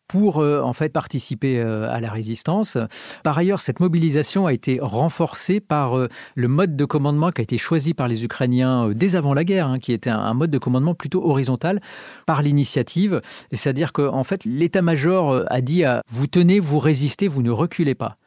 pour 0.07 0.39
euh, 0.39 0.61
en 0.61 0.73
fait 0.73 0.89
participer 0.89 1.59
euh, 1.59 1.91
à 1.91 1.99
la 1.99 2.09
résistance. 2.09 2.77
Par 3.23 3.37
ailleurs, 3.37 3.61
cette 3.61 3.79
mobilisation 3.79 4.45
a 4.45 4.53
été 4.53 4.79
renforcée 4.81 5.59
par 5.59 5.97
euh, 5.97 6.07
le 6.35 6.47
mode 6.47 6.75
de 6.75 6.85
commandement 6.85 7.31
qui 7.31 7.41
a 7.41 7.43
été 7.43 7.57
choisi 7.57 7.93
par 7.93 8.07
les 8.07 8.23
Ukrainiens 8.23 8.89
dès 8.93 9.15
avant 9.15 9.33
la 9.33 9.43
guerre, 9.43 9.67
hein, 9.67 9.79
qui 9.79 9.93
était 9.93 10.09
un, 10.09 10.33
mode 10.33 10.51
de 10.51 10.57
commandement 10.57 10.93
plutôt 10.93 11.27
horizontal 11.27 11.79
par 12.25 12.41
l'initiative. 12.41 13.21
C'est-à-dire 13.51 13.93
qu'en 13.93 14.23
fait, 14.23 14.45
l'état-major 14.45 15.43
a 15.47 15.61
dit 15.61 15.83
à 15.83 16.01
vous 16.09 16.27
tenez, 16.27 16.59
vous 16.59 16.79
résistez, 16.79 17.27
vous 17.27 17.41
ne 17.41 17.51
reculez 17.51 17.95
pas. 17.95 18.17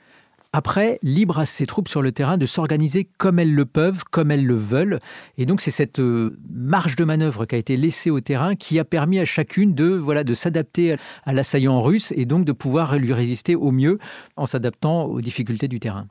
Après, 0.53 0.99
libre 1.03 1.39
à 1.39 1.47
ses 1.47 1.65
troupes 1.65 1.89
sur 1.89 2.03
le 2.03 2.11
terrain 2.11 2.37
de 2.37 2.45
s'organiser 2.45 3.09
comme 3.19 3.39
elles 3.39 3.55
le 3.55 3.65
peuvent, 3.67 4.03
comme 4.11 4.33
elles 4.33 4.45
le 4.45 4.57
veulent. 4.57 4.99
Et 5.39 5.47
donc, 5.47 5.61
c'est 5.61 5.71
cette 5.71 6.01
euh, 6.01 6.37
marge 6.51 6.97
de 6.97 7.05
manœuvre 7.05 7.47
qui 7.47 7.55
a 7.55 7.59
été 7.59 7.77
laissée 7.77 8.11
au 8.11 8.21
terrain 8.21 8.57
qui 8.57 8.81
a 8.81 8.85
permis 8.85 9.21
à 9.21 9.25
chacune 9.25 9.75
de, 9.75 9.87
voilà, 9.87 10.25
de 10.25 10.35
s'adapter 10.35 10.97
à 11.25 11.33
l'assaillant 11.33 11.81
russe 11.81 12.13
et 12.17 12.27
donc 12.27 12.45
de 12.45 12.53
pouvoir 12.53 12.99
lui 12.99 13.13
résister 13.13 13.55
au 13.55 13.71
mieux 13.71 13.99
en 14.37 14.47
s'adaptant 14.47 15.05
aux 15.05 15.21
difficultés 15.21 15.69
du 15.69 15.79
terrain. 15.79 16.09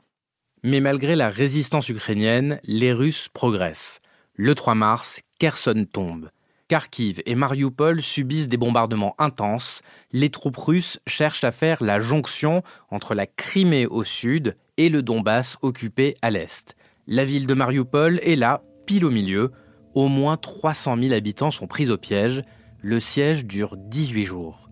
Mais 0.62 0.80
malgré 0.80 1.16
la 1.16 1.28
résistance 1.28 1.88
ukrainienne, 1.88 2.60
les 2.64 2.92
Russes 2.92 3.28
progressent. 3.32 4.00
Le 4.34 4.54
3 4.54 4.74
mars, 4.74 5.20
Kherson 5.38 5.86
tombe. 5.90 6.30
Kharkiv 6.70 7.20
et 7.26 7.34
Mariupol 7.34 8.00
subissent 8.00 8.46
des 8.46 8.56
bombardements 8.56 9.16
intenses. 9.18 9.82
Les 10.12 10.30
troupes 10.30 10.56
russes 10.56 11.00
cherchent 11.04 11.42
à 11.42 11.50
faire 11.50 11.82
la 11.82 11.98
jonction 11.98 12.62
entre 12.92 13.16
la 13.16 13.26
Crimée 13.26 13.88
au 13.88 14.04
sud 14.04 14.56
et 14.76 14.88
le 14.88 15.02
Donbass 15.02 15.56
occupé 15.62 16.14
à 16.22 16.30
l'est. 16.30 16.76
La 17.08 17.24
ville 17.24 17.48
de 17.48 17.54
Mariupol 17.54 18.20
est 18.22 18.36
là, 18.36 18.62
pile 18.86 19.04
au 19.04 19.10
milieu. 19.10 19.50
Au 19.94 20.06
moins 20.06 20.36
300 20.36 20.96
000 21.02 21.12
habitants 21.12 21.50
sont 21.50 21.66
pris 21.66 21.90
au 21.90 21.98
piège. 21.98 22.44
Le 22.80 23.00
siège 23.00 23.46
dure 23.46 23.76
18 23.76 24.24
jours. 24.24 24.70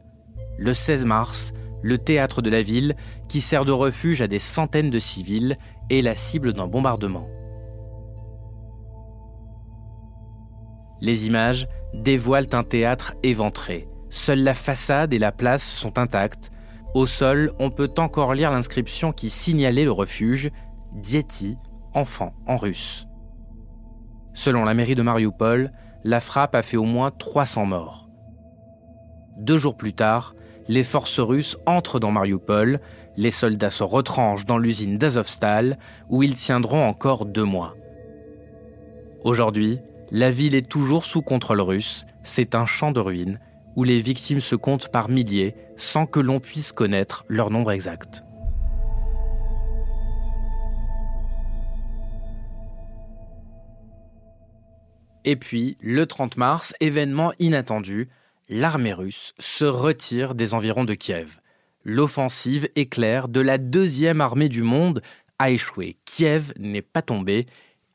Le 0.56 0.74
16 0.74 1.04
mars, 1.04 1.52
le 1.82 1.98
théâtre 1.98 2.42
de 2.42 2.50
la 2.50 2.62
ville, 2.62 2.94
qui 3.28 3.40
sert 3.40 3.64
de 3.64 3.72
refuge 3.72 4.22
à 4.22 4.28
des 4.28 4.38
centaines 4.38 4.90
de 4.90 5.00
civils, 5.00 5.56
est 5.90 6.02
la 6.02 6.14
cible 6.14 6.52
d'un 6.52 6.68
bombardement. 6.68 7.28
Les 11.00 11.26
images 11.26 11.68
dévoilent 11.94 12.48
un 12.52 12.64
théâtre 12.64 13.14
éventré. 13.22 13.88
Seule 14.10 14.42
la 14.42 14.54
façade 14.54 15.12
et 15.12 15.18
la 15.18 15.32
place 15.32 15.64
sont 15.64 15.98
intactes. 15.98 16.50
Au 16.94 17.06
sol, 17.06 17.52
on 17.58 17.70
peut 17.70 17.92
encore 17.98 18.34
lire 18.34 18.50
l'inscription 18.50 19.12
qui 19.12 19.30
signalait 19.30 19.84
le 19.84 19.92
refuge 19.92 20.50
Dieti, 20.92 21.56
enfant 21.94 22.34
en 22.46 22.56
russe. 22.56 23.06
Selon 24.32 24.64
la 24.64 24.74
mairie 24.74 24.94
de 24.94 25.02
Mariupol, 25.02 25.72
la 26.04 26.20
frappe 26.20 26.54
a 26.54 26.62
fait 26.62 26.76
au 26.76 26.84
moins 26.84 27.10
300 27.10 27.66
morts. 27.66 28.08
Deux 29.36 29.58
jours 29.58 29.76
plus 29.76 29.92
tard, 29.92 30.34
les 30.68 30.84
forces 30.84 31.20
russes 31.20 31.56
entrent 31.66 32.00
dans 32.00 32.10
Mariupol, 32.10 32.80
les 33.16 33.30
soldats 33.30 33.70
se 33.70 33.82
retranchent 33.82 34.44
dans 34.44 34.58
l'usine 34.58 34.98
d'Azovstal, 34.98 35.78
où 36.08 36.22
ils 36.22 36.34
tiendront 36.34 36.86
encore 36.86 37.26
deux 37.26 37.44
mois. 37.44 37.74
Aujourd'hui, 39.24 39.80
la 40.10 40.30
ville 40.30 40.54
est 40.54 40.68
toujours 40.68 41.04
sous 41.04 41.22
contrôle 41.22 41.60
russe, 41.60 42.06
c'est 42.22 42.54
un 42.54 42.66
champ 42.66 42.92
de 42.92 43.00
ruines, 43.00 43.40
où 43.76 43.84
les 43.84 44.00
victimes 44.00 44.40
se 44.40 44.56
comptent 44.56 44.88
par 44.88 45.08
milliers 45.08 45.54
sans 45.76 46.06
que 46.06 46.20
l'on 46.20 46.40
puisse 46.40 46.72
connaître 46.72 47.24
leur 47.28 47.50
nombre 47.50 47.72
exact. 47.72 48.24
Et 55.24 55.36
puis, 55.36 55.76
le 55.80 56.06
30 56.06 56.38
mars, 56.38 56.74
événement 56.80 57.32
inattendu, 57.38 58.08
l'armée 58.48 58.94
russe 58.94 59.34
se 59.38 59.66
retire 59.66 60.34
des 60.34 60.54
environs 60.54 60.84
de 60.84 60.94
Kiev. 60.94 61.40
L'offensive 61.84 62.68
éclair 62.76 63.28
de 63.28 63.40
la 63.40 63.58
deuxième 63.58 64.20
armée 64.20 64.48
du 64.48 64.62
monde 64.62 65.02
a 65.38 65.50
échoué. 65.50 65.98
Kiev 66.04 66.52
n'est 66.58 66.82
pas 66.82 67.02
tombé 67.02 67.46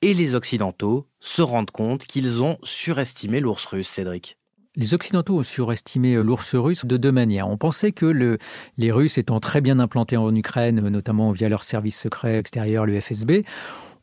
et 0.03 0.13
les 0.13 0.36
Occidentaux 0.36 1.07
se 1.22 1.41
rendent 1.41 1.72
compte 1.72 2.05
qu'ils 2.05 2.43
ont 2.43 2.57
surestimé 2.62 3.39
l'ours 3.39 3.63
russe, 3.63 3.88
Cédric. 3.88 4.38
Les 4.75 4.93
Occidentaux 4.93 5.38
ont 5.38 5.43
surestimé 5.43 6.15
l'ours 6.15 6.55
russe 6.55 6.86
de 6.86 6.98
deux 6.98 7.13
manières. 7.13 7.48
On 7.48 7.57
pensait 7.57 7.93
que 7.93 8.38
les 8.77 8.91
Russes 8.91 9.17
étant 9.17 9.39
très 9.39 9.62
bien 9.62 9.79
implantés 9.79 10.17
en 10.17 10.36
Ukraine, 10.36 10.81
notamment 10.89 11.31
via 11.31 11.48
leur 11.48 11.63
service 11.63 11.98
secret 11.98 12.38
extérieur, 12.38 12.86
le 12.86 13.00
FSB, 13.00 13.43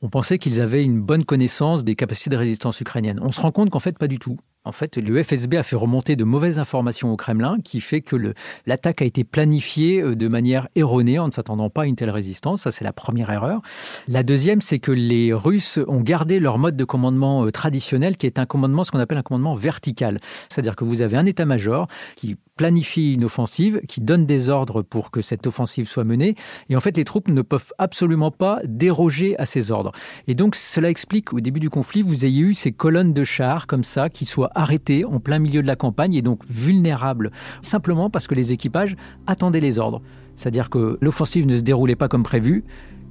on 0.00 0.08
pensait 0.08 0.38
qu'ils 0.38 0.62
avaient 0.62 0.82
une 0.82 1.02
bonne 1.02 1.24
connaissance 1.24 1.84
des 1.84 1.96
capacités 1.96 2.30
de 2.30 2.36
résistance 2.36 2.80
ukrainiennes. 2.80 3.20
On 3.22 3.32
se 3.32 3.40
rend 3.42 3.52
compte 3.52 3.68
qu'en 3.68 3.80
fait, 3.80 3.98
pas 3.98 4.08
du 4.08 4.18
tout. 4.18 4.38
En 4.66 4.72
fait, 4.72 4.98
le 4.98 5.22
FSB 5.22 5.54
a 5.54 5.62
fait 5.62 5.74
remonter 5.74 6.16
de 6.16 6.24
mauvaises 6.24 6.58
informations 6.58 7.10
au 7.10 7.16
Kremlin, 7.16 7.56
qui 7.64 7.80
fait 7.80 8.02
que 8.02 8.34
l'attaque 8.66 9.00
a 9.00 9.06
été 9.06 9.24
planifiée 9.24 10.02
euh, 10.02 10.14
de 10.14 10.28
manière 10.28 10.68
erronée 10.76 11.18
en 11.18 11.28
ne 11.28 11.32
s'attendant 11.32 11.70
pas 11.70 11.82
à 11.82 11.86
une 11.86 11.96
telle 11.96 12.10
résistance. 12.10 12.60
Ça, 12.62 12.70
c'est 12.70 12.84
la 12.84 12.92
première 12.92 13.30
erreur. 13.30 13.62
La 14.06 14.22
deuxième, 14.22 14.60
c'est 14.60 14.78
que 14.78 14.92
les 14.92 15.32
Russes 15.32 15.78
ont 15.88 16.02
gardé 16.02 16.40
leur 16.40 16.58
mode 16.58 16.76
de 16.76 16.84
commandement 16.84 17.46
euh, 17.46 17.50
traditionnel, 17.50 18.18
qui 18.18 18.26
est 18.26 18.38
un 18.38 18.44
commandement, 18.44 18.84
ce 18.84 18.90
qu'on 18.90 18.98
appelle 18.98 19.16
un 19.16 19.22
commandement 19.22 19.54
vertical. 19.54 20.20
C'est-à-dire 20.50 20.76
que 20.76 20.84
vous 20.84 21.00
avez 21.00 21.16
un 21.16 21.24
état-major 21.24 21.88
qui 22.14 22.36
planifie 22.56 23.14
une 23.14 23.24
offensive, 23.24 23.80
qui 23.88 24.02
donne 24.02 24.26
des 24.26 24.50
ordres 24.50 24.82
pour 24.82 25.10
que 25.10 25.22
cette 25.22 25.46
offensive 25.46 25.88
soit 25.88 26.04
menée. 26.04 26.34
Et 26.68 26.76
en 26.76 26.80
fait, 26.80 26.94
les 26.98 27.04
troupes 27.04 27.28
ne 27.28 27.40
peuvent 27.40 27.72
absolument 27.78 28.30
pas 28.30 28.60
déroger 28.64 29.34
à 29.38 29.46
ces 29.46 29.72
ordres. 29.72 29.92
Et 30.26 30.34
donc, 30.34 30.54
cela 30.54 30.90
explique 30.90 31.30
qu'au 31.30 31.40
début 31.40 31.60
du 31.60 31.70
conflit, 31.70 32.02
vous 32.02 32.26
ayez 32.26 32.42
eu 32.42 32.52
ces 32.52 32.72
colonnes 32.72 33.14
de 33.14 33.24
chars 33.24 33.66
comme 33.66 33.82
ça, 33.82 34.10
qui 34.10 34.26
soient 34.26 34.49
arrêtées 34.54 35.04
en 35.04 35.20
plein 35.20 35.38
milieu 35.38 35.62
de 35.62 35.66
la 35.66 35.76
campagne 35.76 36.14
et 36.14 36.22
donc 36.22 36.42
vulnérables, 36.48 37.30
simplement 37.62 38.10
parce 38.10 38.26
que 38.26 38.34
les 38.34 38.52
équipages 38.52 38.94
attendaient 39.26 39.60
les 39.60 39.78
ordres. 39.78 40.02
C'est-à-dire 40.36 40.70
que 40.70 40.98
l'offensive 41.00 41.46
ne 41.46 41.56
se 41.56 41.62
déroulait 41.62 41.96
pas 41.96 42.08
comme 42.08 42.22
prévu, 42.22 42.64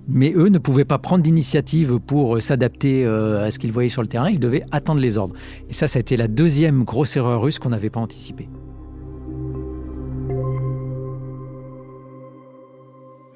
mais 0.08 0.34
eux 0.36 0.50
ne 0.50 0.58
pouvaient 0.58 0.86
pas 0.86 0.98
prendre 0.98 1.24
d'initiative 1.24 2.00
pour 2.00 2.42
s'adapter 2.42 3.06
euh, 3.06 3.46
à 3.46 3.52
ce 3.52 3.60
qu'ils 3.60 3.72
voyaient 3.72 3.90
sur 3.90 4.02
le 4.02 4.08
terrain, 4.08 4.30
ils 4.30 4.40
devaient 4.40 4.66
attendre 4.72 5.00
les 5.00 5.18
ordres. 5.18 5.36
Et 5.70 5.74
ça, 5.74 5.88
ça 5.88 5.98
a 5.98 6.00
été 6.00 6.18
la 6.18 6.28
deuxième 6.28 6.84
grosse 6.84 7.16
erreur 7.16 7.42
russe 7.42 7.60
qu'on 7.60 7.70
n'avait 7.70 7.92
pas 7.92 8.00
anticipée. 8.00 8.48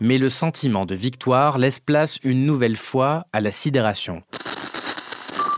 mais 0.04 0.18
le 0.18 0.28
sentiment 0.28 0.86
de 0.86 0.96
victoire 0.96 1.58
laisse 1.58 1.80
place 1.80 2.20
une 2.24 2.46
nouvelle 2.46 2.76
fois 2.76 3.26
à 3.32 3.40
la 3.40 3.54
sidération. 3.54 4.22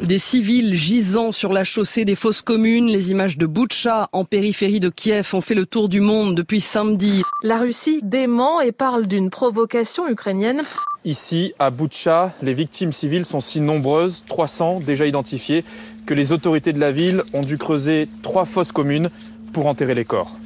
Des 0.02 0.20
civils 0.20 0.76
gisant 0.76 1.32
sur 1.32 1.54
la 1.54 1.64
chaussée 1.64 2.04
des 2.04 2.16
fosses 2.16 2.42
communes, 2.42 2.88
les 2.88 3.12
images 3.12 3.38
de 3.38 3.46
Boutcha 3.46 4.10
en 4.12 4.26
périphérie 4.26 4.82
de 4.82 4.90
Kiev 4.90 5.30
ont 5.34 5.40
fait 5.40 5.56
le 5.56 5.66
tour 5.66 5.88
du 5.88 6.02
monde 6.02 6.36
depuis 6.36 6.60
samedi. 6.60 7.24
La 7.44 7.58
Russie 7.58 8.02
dément 8.04 8.60
et 8.60 8.74
parle 8.74 9.08
d'une 9.08 9.30
provocation 9.30 10.06
ukrainienne. 10.10 10.64
Ici, 11.06 11.54
à 11.60 11.70
Boutcha, 11.70 12.34
les 12.42 12.54
victimes 12.54 12.92
civiles 12.92 13.24
sont 13.24 13.40
si 13.40 13.62
nombreuses, 13.62 14.26
300 14.28 14.82
déjà 14.82 15.06
identifiées, 15.06 15.64
que 16.06 16.14
les 16.14 16.34
autorités 16.34 16.74
de 16.74 16.80
la 16.80 16.92
ville 16.92 17.24
ont 17.34 17.42
dû 17.42 17.58
creuser 17.58 18.10
trois 18.22 18.44
fosses 18.44 18.74
communes 18.74 19.10
pour 19.54 19.66
enterrer 19.68 19.96
les 19.96 20.06
corps. 20.06 20.38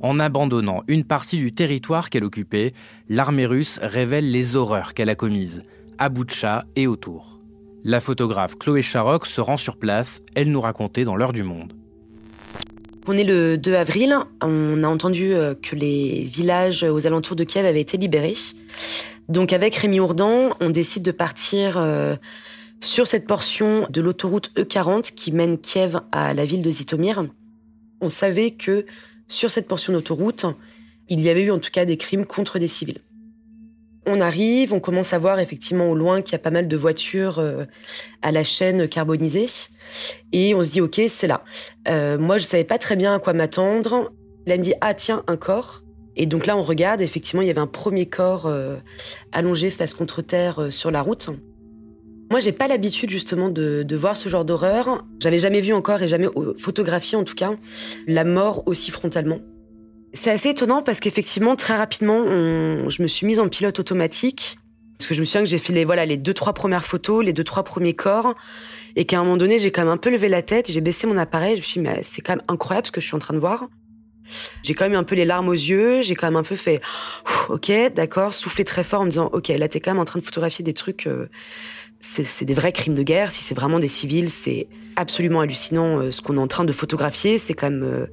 En 0.00 0.20
abandonnant 0.20 0.82
une 0.88 1.04
partie 1.04 1.38
du 1.38 1.52
territoire 1.52 2.10
qu'elle 2.10 2.24
occupait, 2.24 2.74
l'armée 3.08 3.46
russe 3.46 3.78
révèle 3.82 4.30
les 4.30 4.54
horreurs 4.54 4.94
qu'elle 4.94 5.08
a 5.08 5.14
commises, 5.14 5.62
à 5.98 6.08
Boutcha 6.08 6.64
et 6.76 6.86
autour. 6.86 7.40
La 7.84 8.00
photographe 8.00 8.56
Chloé 8.58 8.82
Charok 8.82 9.26
se 9.26 9.40
rend 9.40 9.56
sur 9.56 9.76
place, 9.76 10.20
elle 10.34 10.50
nous 10.50 10.60
racontait 10.60 11.04
dans 11.04 11.16
l'heure 11.16 11.32
du 11.32 11.42
monde. 11.42 11.72
On 13.06 13.16
est 13.16 13.24
le 13.24 13.56
2 13.56 13.74
avril, 13.74 14.16
on 14.42 14.82
a 14.82 14.88
entendu 14.88 15.32
euh, 15.32 15.54
que 15.54 15.76
les 15.76 16.24
villages 16.24 16.82
aux 16.82 17.06
alentours 17.06 17.36
de 17.36 17.44
Kiev 17.44 17.64
avaient 17.64 17.80
été 17.80 17.96
libérés. 17.96 18.34
Donc 19.28 19.52
avec 19.52 19.76
Rémi 19.76 20.00
Ourdan, 20.00 20.50
on 20.60 20.70
décide 20.70 21.04
de 21.04 21.12
partir 21.12 21.76
euh, 21.78 22.16
sur 22.80 23.06
cette 23.06 23.26
portion 23.26 23.86
de 23.90 24.00
l'autoroute 24.00 24.50
E40 24.56 25.12
qui 25.14 25.30
mène 25.30 25.58
Kiev 25.58 26.00
à 26.10 26.34
la 26.34 26.44
ville 26.44 26.62
de 26.62 26.70
Zitomir. 26.70 27.24
On 28.00 28.08
savait 28.08 28.50
que 28.50 28.86
sur 29.28 29.50
cette 29.50 29.68
portion 29.68 29.92
d'autoroute, 29.92 30.46
il 31.08 31.20
y 31.20 31.28
avait 31.28 31.42
eu 31.42 31.50
en 31.50 31.58
tout 31.58 31.70
cas 31.70 31.84
des 31.84 31.96
crimes 31.96 32.26
contre 32.26 32.58
des 32.58 32.68
civils. 32.68 32.98
On 34.06 34.20
arrive, 34.20 34.72
on 34.72 34.78
commence 34.78 35.12
à 35.12 35.18
voir 35.18 35.40
effectivement 35.40 35.90
au 35.90 35.94
loin 35.96 36.22
qu'il 36.22 36.32
y 36.32 36.36
a 36.36 36.38
pas 36.38 36.52
mal 36.52 36.68
de 36.68 36.76
voitures 36.76 37.40
euh, 37.40 37.64
à 38.22 38.30
la 38.30 38.44
chaîne 38.44 38.88
carbonisée. 38.88 39.46
Et 40.32 40.54
on 40.54 40.62
se 40.62 40.70
dit, 40.70 40.80
OK, 40.80 41.00
c'est 41.08 41.26
là. 41.26 41.42
Euh, 41.88 42.16
moi, 42.16 42.38
je 42.38 42.44
savais 42.44 42.64
pas 42.64 42.78
très 42.78 42.94
bien 42.94 43.16
à 43.16 43.18
quoi 43.18 43.32
m'attendre. 43.32 44.12
Là, 44.46 44.56
me 44.56 44.62
dit, 44.62 44.74
ah 44.80 44.94
tiens, 44.94 45.24
un 45.26 45.36
corps. 45.36 45.82
Et 46.14 46.26
donc 46.26 46.46
là, 46.46 46.56
on 46.56 46.62
regarde, 46.62 47.00
effectivement, 47.00 47.42
il 47.42 47.48
y 47.48 47.50
avait 47.50 47.60
un 47.60 47.66
premier 47.66 48.06
corps 48.06 48.46
euh, 48.46 48.76
allongé 49.32 49.70
face 49.70 49.92
contre 49.92 50.22
terre 50.22 50.68
sur 50.70 50.92
la 50.92 51.02
route. 51.02 51.28
Moi, 52.30 52.40
j'ai 52.40 52.52
pas 52.52 52.68
l'habitude 52.68 53.10
justement 53.10 53.50
de, 53.50 53.82
de, 53.82 53.96
voir 53.96 54.16
ce 54.16 54.28
genre 54.28 54.44
d'horreur. 54.44 55.04
J'avais 55.20 55.38
jamais 55.40 55.60
vu 55.60 55.72
encore 55.72 56.02
et 56.02 56.08
jamais 56.08 56.28
photographié 56.58 57.18
en 57.18 57.24
tout 57.24 57.34
cas 57.34 57.52
la 58.06 58.24
mort 58.24 58.62
aussi 58.66 58.90
frontalement. 58.90 59.40
C'est 60.16 60.30
assez 60.30 60.48
étonnant 60.48 60.82
parce 60.82 60.98
qu'effectivement, 60.98 61.56
très 61.56 61.76
rapidement, 61.76 62.24
je 62.24 63.02
me 63.02 63.06
suis 63.06 63.26
mise 63.26 63.38
en 63.38 63.48
pilote 63.48 63.78
automatique. 63.78 64.58
Parce 64.98 65.08
que 65.08 65.14
je 65.14 65.20
me 65.20 65.26
souviens 65.26 65.42
que 65.42 65.48
j'ai 65.48 65.58
fait 65.58 65.74
les, 65.74 65.84
voilà, 65.84 66.06
les 66.06 66.16
deux, 66.16 66.32
trois 66.32 66.54
premières 66.54 66.86
photos, 66.86 67.22
les 67.22 67.34
deux, 67.34 67.44
trois 67.44 67.64
premiers 67.64 67.94
corps. 67.94 68.34
Et 68.96 69.04
qu'à 69.04 69.18
un 69.18 69.24
moment 69.24 69.36
donné, 69.36 69.58
j'ai 69.58 69.70
quand 69.70 69.82
même 69.82 69.92
un 69.92 69.98
peu 69.98 70.10
levé 70.10 70.30
la 70.30 70.40
tête, 70.40 70.72
j'ai 70.72 70.80
baissé 70.80 71.06
mon 71.06 71.18
appareil. 71.18 71.56
Je 71.56 71.60
me 71.60 71.64
suis 71.66 71.80
dit, 71.80 71.86
mais 71.86 72.02
c'est 72.02 72.22
quand 72.22 72.32
même 72.32 72.44
incroyable 72.48 72.86
ce 72.86 72.92
que 72.92 73.00
je 73.02 73.06
suis 73.06 73.14
en 73.14 73.18
train 73.18 73.34
de 73.34 73.38
voir. 73.38 73.68
J'ai 74.62 74.72
quand 74.74 74.86
même 74.86 74.94
eu 74.94 74.96
un 74.96 75.04
peu 75.04 75.14
les 75.14 75.26
larmes 75.26 75.48
aux 75.48 75.52
yeux. 75.52 76.00
J'ai 76.00 76.14
quand 76.14 76.26
même 76.26 76.36
un 76.36 76.42
peu 76.42 76.56
fait, 76.56 76.80
ok, 77.50 77.70
d'accord, 77.94 78.32
soufflé 78.32 78.64
très 78.64 78.84
fort 78.84 79.02
en 79.02 79.04
me 79.04 79.10
disant, 79.10 79.28
ok, 79.32 79.48
là, 79.48 79.68
t'es 79.68 79.80
quand 79.80 79.90
même 79.90 80.00
en 80.00 80.06
train 80.06 80.18
de 80.18 80.24
photographier 80.24 80.64
des 80.64 80.74
trucs. 80.74 81.06
Euh, 81.06 81.28
c'est 82.06 82.44
des 82.44 82.54
vrais 82.54 82.72
crimes 82.72 82.94
de 82.94 83.02
guerre. 83.02 83.30
Si 83.30 83.42
c'est 83.42 83.54
vraiment 83.54 83.78
des 83.78 83.88
civils, 83.88 84.30
c'est 84.30 84.68
absolument 84.94 85.40
hallucinant 85.40 85.98
euh, 85.98 86.10
ce 86.10 86.22
qu'on 86.22 86.36
est 86.36 86.40
en 86.40 86.46
train 86.46 86.64
de 86.64 86.72
photographier. 86.72 87.36
C'est 87.38 87.60
même 87.62 87.82
euh, 87.82 88.06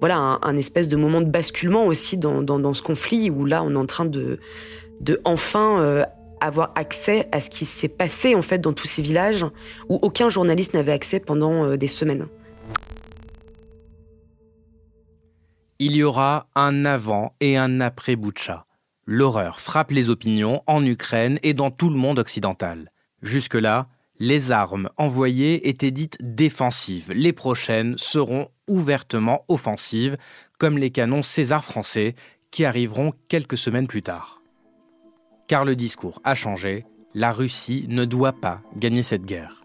voilà 0.00 0.38
un, 0.42 0.56
espèce 0.56 0.88
de 0.88 0.96
moment 0.96 1.20
de 1.20 1.28
basculement 1.30 1.86
aussi 1.86 2.16
dans, 2.16 2.42
dans, 2.42 2.74
ce 2.74 2.82
conflit 2.82 3.30
où 3.30 3.44
là 3.44 3.62
on 3.62 3.70
est 3.72 3.78
en 3.78 3.86
train 3.86 4.04
de, 4.04 4.40
de 5.00 5.20
enfin 5.24 5.80
euh, 5.80 6.04
avoir 6.40 6.72
accès 6.74 7.28
à 7.32 7.40
ce 7.40 7.50
qui 7.50 7.64
s'est 7.64 7.88
passé 7.88 8.34
en 8.34 8.42
fait 8.42 8.58
dans 8.58 8.72
tous 8.72 8.86
ces 8.86 9.02
villages 9.02 9.44
où 9.88 9.98
aucun 10.02 10.28
journaliste 10.28 10.74
n'avait 10.74 10.92
accès 10.92 11.20
pendant 11.20 11.76
des 11.76 11.88
semaines. 11.88 12.26
Il 15.78 15.94
y 15.94 16.02
aura 16.02 16.48
un 16.54 16.84
avant 16.84 17.34
et 17.40 17.56
un 17.56 17.80
après 17.80 18.16
Boucha. 18.16 18.66
L'horreur 19.06 19.60
frappe 19.60 19.90
les 19.90 20.08
opinions 20.08 20.62
en 20.66 20.84
Ukraine 20.84 21.38
et 21.42 21.54
dans 21.54 21.70
tout 21.70 21.90
le 21.90 21.96
monde 21.96 22.18
occidental. 22.18 22.90
Jusque-là, 23.22 23.88
les 24.18 24.52
armes 24.52 24.90
envoyées 24.96 25.68
étaient 25.68 25.90
dites 25.90 26.18
défensives. 26.20 27.10
Les 27.12 27.32
prochaines 27.32 27.96
seront 27.96 28.48
ouvertement 28.68 29.44
offensives, 29.48 30.16
comme 30.58 30.78
les 30.78 30.90
canons 30.90 31.22
César 31.22 31.64
français 31.64 32.14
qui 32.50 32.64
arriveront 32.64 33.12
quelques 33.28 33.58
semaines 33.58 33.86
plus 33.86 34.02
tard. 34.02 34.42
Car 35.48 35.64
le 35.64 35.74
discours 35.74 36.20
a 36.24 36.34
changé, 36.34 36.84
la 37.14 37.32
Russie 37.32 37.86
ne 37.88 38.04
doit 38.04 38.32
pas 38.32 38.60
gagner 38.76 39.02
cette 39.02 39.24
guerre. 39.24 39.64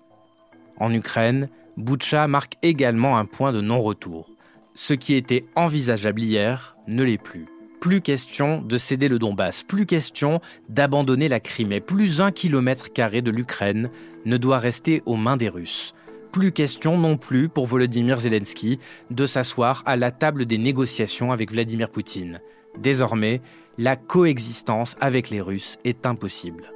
En 0.78 0.94
Ukraine, 0.94 1.50
Boutcha 1.78 2.28
marque 2.28 2.56
également 2.64 3.18
un 3.18 3.26
point 3.26 3.52
de 3.52 3.62
non-retour. 3.62 4.30
Ce 4.74 4.94
qui 4.94 5.14
était 5.14 5.46
envisageable 5.56 6.22
hier 6.22 6.76
ne 6.88 7.04
l'est 7.04 7.22
plus. 7.22 7.46
Plus 7.86 8.02
question 8.02 8.64
de 8.64 8.80
céder 8.80 9.08
le 9.08 9.20
Donbass, 9.20 9.62
plus 9.62 9.86
question 9.86 10.42
d'abandonner 10.70 11.28
la 11.28 11.40
Crimée, 11.40 11.82
plus 11.82 12.20
un 12.20 12.32
kilomètre 12.32 12.92
carré 12.92 13.22
de 13.22 13.30
l'Ukraine 13.30 13.92
ne 14.26 14.38
doit 14.38 14.58
rester 14.58 15.04
aux 15.06 15.18
mains 15.18 15.38
des 15.38 15.50
Russes. 15.50 15.94
Plus 16.32 16.52
question 16.52 16.98
non 16.98 17.16
plus 17.16 17.48
pour 17.48 17.68
Volodymyr 17.68 18.20
Zelensky 18.22 18.80
de 19.12 19.28
s'asseoir 19.28 19.84
à 19.86 19.98
la 19.98 20.10
table 20.10 20.48
des 20.48 20.58
négociations 20.58 21.32
avec 21.32 21.52
Vladimir 21.52 21.92
Poutine. 21.92 22.42
Désormais, 22.80 23.40
la 23.78 23.96
coexistence 23.96 24.96
avec 25.00 25.30
les 25.30 25.40
Russes 25.40 25.78
est 25.84 26.08
impossible. 26.08 26.72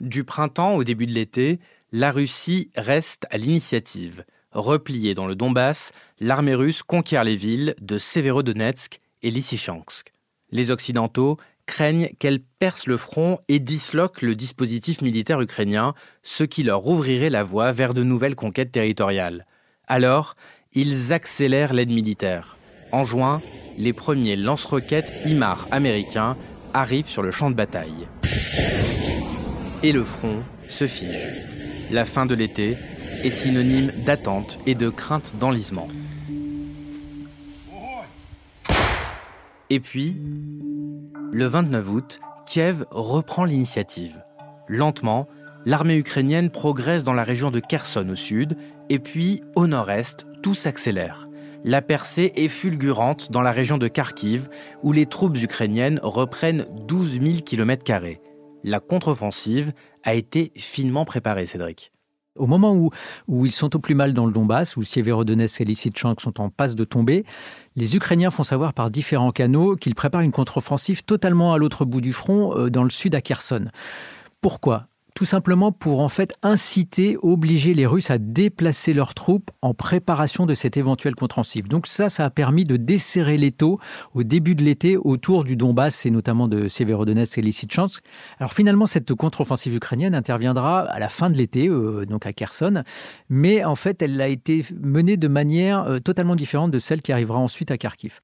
Du 0.00 0.24
printemps 0.24 0.74
au 0.74 0.84
début 0.84 1.06
de 1.06 1.12
l'été, 1.12 1.60
la 1.92 2.10
Russie 2.10 2.70
reste 2.74 3.26
à 3.30 3.36
l'initiative. 3.36 4.24
Repliée 4.52 5.14
dans 5.14 5.26
le 5.26 5.34
Donbass, 5.34 5.92
l'armée 6.20 6.54
russe 6.54 6.82
conquiert 6.82 7.24
les 7.24 7.36
villes 7.36 7.74
de 7.80 7.98
Severodonetsk 7.98 9.00
et 9.22 9.30
Lysychansk. 9.30 10.12
Les 10.50 10.70
Occidentaux 10.70 11.38
craignent 11.64 12.10
qu'elle 12.18 12.40
perce 12.40 12.86
le 12.86 12.98
front 12.98 13.38
et 13.48 13.60
disloque 13.60 14.20
le 14.20 14.34
dispositif 14.34 15.00
militaire 15.00 15.40
ukrainien, 15.40 15.94
ce 16.22 16.44
qui 16.44 16.62
leur 16.62 16.86
ouvrirait 16.86 17.30
la 17.30 17.44
voie 17.44 17.72
vers 17.72 17.94
de 17.94 18.02
nouvelles 18.02 18.34
conquêtes 18.34 18.72
territoriales. 18.72 19.46
Alors, 19.86 20.34
ils 20.74 21.12
accélèrent 21.12 21.72
l'aide 21.72 21.90
militaire. 21.90 22.58
En 22.92 23.04
juin, 23.04 23.40
les 23.78 23.94
premiers 23.94 24.36
lance-roquettes 24.36 25.14
IMAR 25.24 25.66
américains 25.70 26.36
arrivent 26.74 27.08
sur 27.08 27.22
le 27.22 27.30
champ 27.30 27.50
de 27.50 27.56
bataille. 27.56 28.06
Et 29.82 29.92
le 29.92 30.04
front 30.04 30.42
se 30.68 30.86
fige. 30.86 31.26
La 31.90 32.04
fin 32.04 32.26
de 32.26 32.34
l'été 32.34 32.76
est 33.24 33.30
synonyme 33.30 33.92
d'attente 34.04 34.58
et 34.66 34.74
de 34.74 34.88
crainte 34.88 35.34
d'enlisement. 35.38 35.88
Et 39.70 39.80
puis, 39.80 40.20
le 41.32 41.46
29 41.46 41.88
août, 41.88 42.20
Kiev 42.46 42.84
reprend 42.90 43.44
l'initiative. 43.44 44.22
Lentement, 44.68 45.28
l'armée 45.64 45.96
ukrainienne 45.96 46.50
progresse 46.50 47.04
dans 47.04 47.14
la 47.14 47.24
région 47.24 47.50
de 47.50 47.60
Kherson 47.60 48.08
au 48.10 48.14
sud, 48.14 48.56
et 48.90 48.98
puis 48.98 49.42
au 49.54 49.66
nord-est, 49.66 50.26
tout 50.42 50.54
s'accélère. 50.54 51.28
La 51.64 51.80
percée 51.80 52.32
est 52.34 52.48
fulgurante 52.48 53.30
dans 53.30 53.40
la 53.40 53.52
région 53.52 53.78
de 53.78 53.86
Kharkiv, 53.86 54.48
où 54.82 54.92
les 54.92 55.06
troupes 55.06 55.40
ukrainiennes 55.40 56.00
reprennent 56.02 56.66
12 56.88 57.20
000 57.20 57.34
km. 57.44 57.84
La 58.64 58.80
contre-offensive 58.80 59.72
a 60.02 60.14
été 60.14 60.52
finement 60.56 61.04
préparée, 61.04 61.46
Cédric. 61.46 61.91
Au 62.38 62.46
moment 62.46 62.74
où, 63.28 63.46
ils 63.46 63.52
sont 63.52 63.76
au 63.76 63.78
plus 63.78 63.94
mal 63.94 64.14
dans 64.14 64.24
le 64.24 64.32
Donbass, 64.32 64.76
où 64.76 64.82
Sieverodonetsk 64.82 65.60
et 65.60 65.64
Lysychansk 65.64 66.20
sont 66.20 66.40
en 66.40 66.48
passe 66.48 66.74
de 66.74 66.84
tomber, 66.84 67.24
les 67.76 67.94
Ukrainiens 67.94 68.30
font 68.30 68.42
savoir 68.42 68.72
par 68.72 68.90
différents 68.90 69.32
canaux 69.32 69.76
qu'ils 69.76 69.94
préparent 69.94 70.22
une 70.22 70.32
contre-offensive 70.32 71.04
totalement 71.04 71.52
à 71.52 71.58
l'autre 71.58 71.84
bout 71.84 72.00
du 72.00 72.12
front, 72.12 72.56
euh, 72.56 72.70
dans 72.70 72.84
le 72.84 72.90
sud 72.90 73.14
à 73.14 73.20
Kherson. 73.20 73.66
Pourquoi? 74.40 74.86
Tout 75.14 75.24
simplement 75.24 75.72
pour 75.72 76.00
en 76.00 76.08
fait 76.08 76.34
inciter, 76.42 77.16
obliger 77.22 77.74
les 77.74 77.86
Russes 77.86 78.10
à 78.10 78.18
déplacer 78.18 78.92
leurs 78.92 79.14
troupes 79.14 79.50
en 79.60 79.74
préparation 79.74 80.46
de 80.46 80.54
cette 80.54 80.76
éventuelle 80.76 81.14
contre-offensive. 81.14 81.68
Donc 81.68 81.86
ça, 81.86 82.08
ça 82.08 82.24
a 82.24 82.30
permis 82.30 82.64
de 82.64 82.76
desserrer 82.76 83.36
l'étau 83.36 83.78
au 84.14 84.22
début 84.22 84.54
de 84.54 84.62
l'été 84.62 84.96
autour 84.96 85.44
du 85.44 85.56
Donbass 85.56 86.06
et 86.06 86.10
notamment 86.10 86.48
de 86.48 86.68
Severodonetsk 86.68 87.38
et 87.38 87.42
Lysychansk. 87.42 88.02
Alors 88.38 88.52
finalement, 88.52 88.86
cette 88.86 89.14
contre-offensive 89.14 89.74
ukrainienne 89.74 90.14
interviendra 90.14 90.80
à 90.80 90.98
la 90.98 91.08
fin 91.08 91.30
de 91.30 91.36
l'été, 91.36 91.68
euh, 91.68 92.04
donc 92.06 92.26
à 92.26 92.32
Kherson, 92.32 92.82
mais 93.28 93.64
en 93.64 93.76
fait, 93.76 94.02
elle 94.02 94.20
a 94.20 94.28
été 94.28 94.64
menée 94.80 95.16
de 95.16 95.28
manière 95.28 95.84
euh, 95.84 95.98
totalement 95.98 96.36
différente 96.36 96.70
de 96.70 96.78
celle 96.78 97.02
qui 97.02 97.12
arrivera 97.12 97.38
ensuite 97.38 97.70
à 97.70 97.78
Kharkiv. 97.78 98.20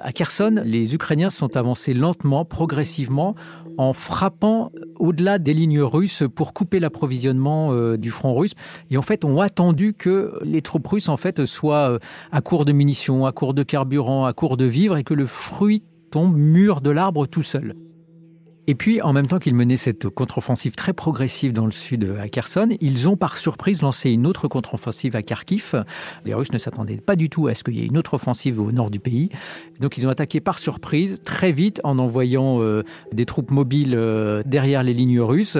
À 0.00 0.12
Kherson, 0.12 0.62
les 0.64 0.94
Ukrainiens 0.94 1.30
sont 1.30 1.56
avancés 1.56 1.94
lentement, 1.94 2.44
progressivement, 2.44 3.34
en 3.78 3.92
frappant 3.92 4.70
au-delà 4.98 5.38
des 5.38 5.54
lignes 5.54 5.80
russes 5.80 6.22
pour 6.34 6.52
couper 6.52 6.80
l'approvisionnement 6.80 7.72
euh, 7.72 7.96
du 7.96 8.10
front 8.10 8.32
russe. 8.32 8.52
Et 8.90 8.96
en 8.96 9.02
fait, 9.02 9.24
ont 9.24 9.40
attendu 9.40 9.94
que 9.94 10.38
les 10.42 10.62
troupes 10.62 10.86
russes 10.86 11.08
en 11.08 11.16
fait 11.16 11.44
soient 11.46 11.90
euh, 11.90 11.98
à 12.32 12.40
court 12.40 12.64
de 12.64 12.72
munitions, 12.72 13.26
à 13.26 13.32
court 13.32 13.54
de 13.54 13.62
carburant, 13.62 14.24
à 14.24 14.32
court 14.32 14.56
de 14.56 14.64
vivres, 14.64 14.96
et 14.96 15.04
que 15.04 15.14
le 15.14 15.26
fruit 15.26 15.82
tombe 16.10 16.36
mûr 16.36 16.80
de 16.80 16.90
l'arbre 16.90 17.26
tout 17.26 17.42
seul. 17.42 17.74
Et 18.70 18.74
puis, 18.74 19.00
en 19.00 19.14
même 19.14 19.26
temps 19.26 19.38
qu'ils 19.38 19.54
menaient 19.54 19.78
cette 19.78 20.10
contre-offensive 20.10 20.74
très 20.74 20.92
progressive 20.92 21.54
dans 21.54 21.64
le 21.64 21.72
sud 21.72 22.14
à 22.20 22.28
Kherson, 22.28 22.68
ils 22.82 23.08
ont 23.08 23.16
par 23.16 23.38
surprise 23.38 23.80
lancé 23.80 24.10
une 24.10 24.26
autre 24.26 24.46
contre-offensive 24.46 25.16
à 25.16 25.22
Kharkiv. 25.22 25.84
Les 26.26 26.34
Russes 26.34 26.52
ne 26.52 26.58
s'attendaient 26.58 26.98
pas 26.98 27.16
du 27.16 27.30
tout 27.30 27.48
à 27.48 27.54
ce 27.54 27.64
qu'il 27.64 27.78
y 27.78 27.80
ait 27.80 27.86
une 27.86 27.96
autre 27.96 28.12
offensive 28.12 28.60
au 28.60 28.70
nord 28.70 28.90
du 28.90 29.00
pays. 29.00 29.30
Donc, 29.80 29.96
ils 29.96 30.06
ont 30.06 30.10
attaqué 30.10 30.40
par 30.40 30.58
surprise, 30.58 31.22
très 31.24 31.50
vite, 31.50 31.80
en 31.82 31.98
envoyant 31.98 32.60
euh, 32.60 32.82
des 33.10 33.24
troupes 33.24 33.50
mobiles 33.50 33.94
euh, 33.96 34.42
derrière 34.44 34.82
les 34.82 34.92
lignes 34.92 35.22
russes. 35.22 35.56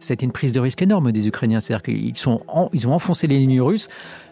C'était 0.00 0.24
une 0.24 0.32
prise 0.32 0.52
de 0.52 0.60
risque 0.60 0.82
énorme 0.82 1.12
des 1.12 1.28
Ukrainiens. 1.28 1.60
C'est-à-dire 1.60 1.82
qu'ils 1.82 2.12
ils 2.72 2.88
ont 2.88 2.92
enfoncé 2.92 3.26
les 3.26 3.38
lignes 3.38 3.62
russes 3.62 3.88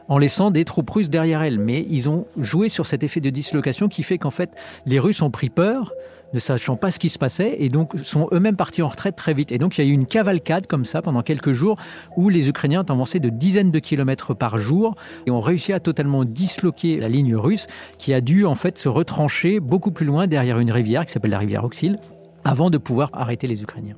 en 0.08 0.18
laissant 0.18 0.50
des 0.50 0.64
troupes 0.64 0.90
russes 0.90 1.10
derrière 1.10 1.42
elles. 1.42 1.58
Mais 1.58 1.86
ils 1.88 2.08
ont 2.08 2.26
joué 2.38 2.68
sur 2.68 2.86
cet 2.86 3.04
effet 3.04 3.20
de 3.20 3.30
dislocation 3.30 3.88
qui 3.88 4.02
fait 4.02 4.18
qu'en 4.18 4.30
fait, 4.30 4.50
les 4.86 4.98
Russes 4.98 5.22
ont 5.22 5.30
pris 5.30 5.50
peur 5.50 5.92
ne 6.34 6.38
sachant 6.38 6.76
pas 6.76 6.90
ce 6.90 6.98
qui 6.98 7.08
se 7.08 7.18
passait 7.18 7.56
et 7.58 7.68
donc 7.68 7.94
sont 8.02 8.28
eux-mêmes 8.32 8.56
partis 8.56 8.82
en 8.82 8.88
retraite 8.88 9.16
très 9.16 9.34
vite. 9.34 9.52
Et 9.52 9.58
donc 9.58 9.78
il 9.78 9.84
y 9.84 9.88
a 9.88 9.90
eu 9.90 9.94
une 9.94 10.06
cavalcade 10.06 10.66
comme 10.66 10.84
ça 10.84 11.02
pendant 11.02 11.22
quelques 11.22 11.52
jours 11.52 11.78
où 12.16 12.28
les 12.28 12.48
Ukrainiens 12.48 12.82
ont 12.82 12.92
avancé 12.92 13.20
de 13.20 13.28
dizaines 13.28 13.70
de 13.70 13.78
kilomètres 13.78 14.34
par 14.34 14.58
jour 14.58 14.94
et 15.26 15.30
ont 15.30 15.40
réussi 15.40 15.72
à 15.72 15.80
totalement 15.80 16.24
disloquer 16.24 16.98
la 17.00 17.08
ligne 17.08 17.36
russe 17.36 17.66
qui 17.98 18.12
a 18.12 18.20
dû 18.20 18.44
en 18.44 18.54
fait 18.54 18.78
se 18.78 18.88
retrancher 18.88 19.60
beaucoup 19.60 19.90
plus 19.90 20.06
loin 20.06 20.26
derrière 20.26 20.58
une 20.58 20.70
rivière 20.70 21.06
qui 21.06 21.12
s'appelle 21.12 21.30
la 21.30 21.38
rivière 21.38 21.64
Oxil 21.64 21.98
avant 22.44 22.70
de 22.70 22.78
pouvoir 22.78 23.10
arrêter 23.12 23.46
les 23.46 23.62
Ukrainiens. 23.62 23.96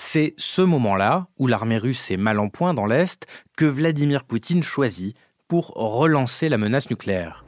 C'est 0.00 0.34
ce 0.36 0.62
moment-là, 0.62 1.26
où 1.40 1.48
l'armée 1.48 1.76
russe 1.76 2.12
est 2.12 2.16
mal 2.16 2.38
en 2.38 2.48
point 2.48 2.72
dans 2.72 2.86
l'Est, 2.86 3.26
que 3.56 3.64
Vladimir 3.64 4.22
Poutine 4.22 4.62
choisit 4.62 5.16
pour 5.48 5.72
relancer 5.74 6.48
la 6.48 6.56
menace 6.56 6.88
nucléaire. 6.88 7.44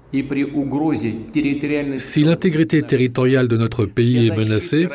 Si 1.99 2.25
l'intégrité 2.25 2.83
territoriale 2.83 3.47
de 3.47 3.57
notre 3.57 3.87
pays 3.87 4.27
est 4.27 4.37
menacée, 4.37 4.89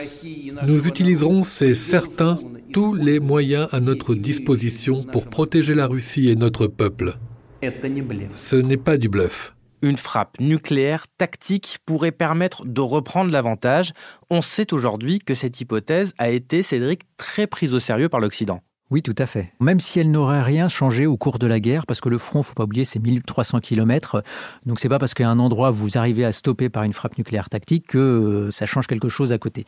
nous 0.68 0.86
utiliserons, 0.86 1.44
c'est 1.44 1.76
certain, 1.76 2.40
tous 2.74 2.94
les 2.94 3.22
moyens 3.22 3.70
à 3.72 3.80
notre 3.80 4.16
disposition 4.16 5.04
pour 5.04 5.28
protéger 5.28 5.76
la 5.76 5.88
Russie 5.88 6.30
et 6.30 6.36
notre 6.36 6.68
peuple. 6.68 7.14
Ce 8.36 8.58
n'est 8.58 8.76
pas 8.76 8.98
du 8.98 9.08
bluff. 9.08 9.55
Une 9.86 9.98
frappe 9.98 10.40
nucléaire 10.40 11.06
tactique 11.20 11.78
pourrait 11.86 12.12
permettre 12.12 12.66
de 12.66 12.82
reprendre 12.82 13.32
l'avantage. 13.32 13.94
On 14.32 14.42
sait 14.42 14.74
aujourd'hui 14.74 15.20
que 15.20 15.36
cette 15.36 15.62
hypothèse 15.62 16.16
a 16.18 16.32
été, 16.32 16.64
Cédric, 16.64 17.04
très 17.18 17.46
prise 17.46 17.76
au 17.76 17.80
sérieux 17.80 18.10
par 18.10 18.20
l'Occident. 18.20 18.62
Oui, 18.92 19.02
tout 19.02 19.16
à 19.18 19.26
fait. 19.26 19.52
Même 19.60 19.80
si 19.80 20.00
elle 20.00 20.12
n'aurait 20.12 20.44
rien 20.44 20.70
changé 20.70 21.08
au 21.08 21.18
cours 21.18 21.40
de 21.40 21.48
la 21.48 21.60
guerre, 21.60 21.88
parce 21.88 22.02
que 22.02 22.10
le 22.10 22.20
front, 22.20 22.44
faut 22.44 22.54
pas 22.54 22.66
oublier, 22.66 22.86
c'est 22.86 23.00
1300 23.00 23.60
km. 23.60 24.22
Donc 24.68 24.80
c'est 24.80 24.90
pas 24.90 25.00
parce 25.00 25.16
qu'à 25.16 25.28
un 25.28 25.40
endroit 25.40 25.72
vous 25.72 25.98
arrivez 25.98 26.24
à 26.24 26.32
stopper 26.32 26.70
par 26.70 26.84
une 26.84 26.94
frappe 26.94 27.18
nucléaire 27.18 27.50
tactique 27.50 27.88
que 27.88 27.98
euh, 27.98 28.52
ça 28.52 28.68
change 28.68 28.86
quelque 28.86 29.10
chose 29.10 29.34
à 29.34 29.40
côté. 29.40 29.66